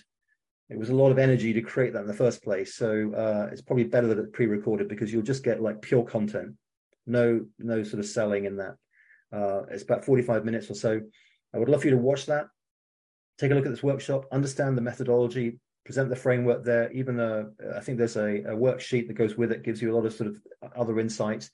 it 0.70 0.78
was 0.78 0.88
a 0.88 0.94
lot 0.94 1.10
of 1.10 1.18
energy 1.18 1.52
to 1.52 1.60
create 1.60 1.92
that 1.92 2.00
in 2.00 2.06
the 2.06 2.14
first 2.14 2.42
place. 2.42 2.74
So 2.74 3.12
uh, 3.12 3.50
it's 3.52 3.60
probably 3.60 3.84
better 3.84 4.06
that 4.06 4.18
it's 4.18 4.30
pre-recorded 4.32 4.88
because 4.88 5.12
you'll 5.12 5.20
just 5.20 5.44
get 5.44 5.60
like 5.60 5.82
pure 5.82 6.02
content, 6.02 6.54
no 7.06 7.44
no 7.58 7.82
sort 7.82 8.00
of 8.00 8.06
selling 8.06 8.46
in 8.46 8.56
that. 8.56 8.76
Uh, 9.30 9.64
it's 9.70 9.82
about 9.82 10.02
45 10.02 10.46
minutes 10.46 10.70
or 10.70 10.74
so. 10.74 10.98
I 11.54 11.58
would 11.58 11.68
love 11.68 11.82
for 11.82 11.88
you 11.88 11.94
to 11.94 12.00
watch 12.00 12.24
that, 12.26 12.46
take 13.38 13.50
a 13.50 13.54
look 13.54 13.66
at 13.66 13.70
this 13.70 13.82
workshop, 13.82 14.24
understand 14.32 14.78
the 14.78 14.82
methodology, 14.82 15.58
present 15.84 16.08
the 16.08 16.16
framework 16.16 16.64
there. 16.64 16.90
Even 16.92 17.20
a, 17.20 17.50
I 17.76 17.80
think 17.80 17.98
there's 17.98 18.16
a, 18.16 18.44
a 18.44 18.56
worksheet 18.56 19.08
that 19.08 19.14
goes 19.14 19.36
with 19.36 19.52
it, 19.52 19.62
gives 19.62 19.82
you 19.82 19.92
a 19.92 19.94
lot 19.94 20.06
of 20.06 20.14
sort 20.14 20.30
of 20.30 20.40
other 20.74 20.98
insights. 20.98 21.50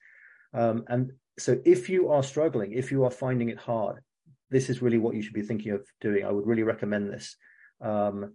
Um, 0.54 0.84
and 0.86 1.10
so 1.40 1.60
if 1.64 1.88
you 1.88 2.10
are 2.10 2.22
struggling, 2.22 2.72
if 2.72 2.92
you 2.92 3.02
are 3.02 3.10
finding 3.10 3.48
it 3.48 3.58
hard, 3.58 4.00
this 4.50 4.68
is 4.68 4.82
really 4.82 4.98
what 4.98 5.14
you 5.14 5.22
should 5.22 5.34
be 5.34 5.42
thinking 5.42 5.72
of 5.72 5.86
doing. 6.00 6.24
I 6.24 6.30
would 6.30 6.46
really 6.46 6.62
recommend 6.62 7.12
this. 7.12 7.36
Um, 7.80 8.34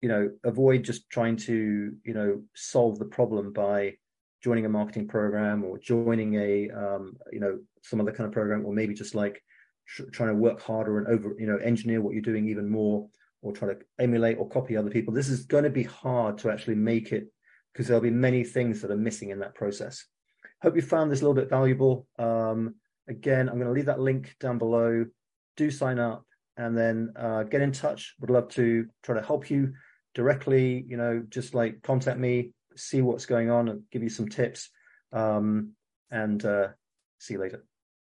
you 0.00 0.08
know, 0.08 0.30
avoid 0.44 0.84
just 0.84 1.08
trying 1.10 1.36
to, 1.36 1.92
you 2.04 2.14
know, 2.14 2.42
solve 2.54 2.98
the 2.98 3.04
problem 3.04 3.52
by 3.52 3.94
joining 4.42 4.66
a 4.66 4.68
marketing 4.68 5.08
program 5.08 5.64
or 5.64 5.78
joining 5.78 6.34
a, 6.34 6.70
um, 6.70 7.16
you 7.32 7.40
know, 7.40 7.58
some 7.82 8.00
other 8.00 8.12
kind 8.12 8.26
of 8.26 8.32
program, 8.32 8.64
or 8.64 8.72
maybe 8.72 8.94
just 8.94 9.14
like 9.14 9.42
tr- 9.86 10.10
trying 10.12 10.28
to 10.28 10.34
work 10.34 10.60
harder 10.60 10.98
and 10.98 11.08
over, 11.08 11.34
you 11.38 11.46
know, 11.46 11.56
engineer 11.56 12.00
what 12.00 12.12
you're 12.12 12.22
doing 12.22 12.48
even 12.48 12.68
more, 12.68 13.08
or 13.42 13.52
try 13.52 13.68
to 13.68 13.78
emulate 13.98 14.38
or 14.38 14.48
copy 14.48 14.76
other 14.76 14.90
people. 14.90 15.12
This 15.12 15.28
is 15.28 15.44
going 15.44 15.64
to 15.64 15.70
be 15.70 15.84
hard 15.84 16.38
to 16.38 16.50
actually 16.50 16.76
make 16.76 17.12
it 17.12 17.26
because 17.72 17.86
there'll 17.86 18.02
be 18.02 18.10
many 18.10 18.44
things 18.44 18.80
that 18.80 18.90
are 18.90 18.96
missing 18.96 19.30
in 19.30 19.40
that 19.40 19.54
process. 19.54 20.04
Hope 20.62 20.76
you 20.76 20.82
found 20.82 21.10
this 21.10 21.20
a 21.20 21.22
little 21.22 21.40
bit 21.40 21.50
valuable. 21.50 22.06
Um, 22.18 22.74
again, 23.08 23.48
I'm 23.48 23.56
going 23.56 23.68
to 23.68 23.72
leave 23.72 23.86
that 23.86 24.00
link 24.00 24.36
down 24.40 24.58
below 24.58 25.06
do 25.58 25.70
sign 25.70 25.98
up 25.98 26.24
and 26.56 26.76
then 26.76 27.12
uh, 27.16 27.42
get 27.42 27.60
in 27.60 27.72
touch. 27.72 28.14
Would 28.20 28.30
love 28.30 28.48
to 28.50 28.86
try 29.02 29.14
to 29.14 29.26
help 29.26 29.50
you 29.50 29.74
directly. 30.14 30.84
You 30.88 30.96
know, 30.96 31.22
just 31.28 31.54
like 31.54 31.82
contact 31.82 32.18
me, 32.18 32.52
see 32.76 33.02
what's 33.02 33.26
going 33.26 33.50
on, 33.50 33.68
and 33.68 33.82
give 33.92 34.02
you 34.02 34.08
some 34.08 34.28
tips. 34.28 34.70
Um, 35.12 35.72
and 36.10 36.42
uh, 36.44 36.68
see 37.18 37.34
you 37.34 37.40
later. 37.40 37.64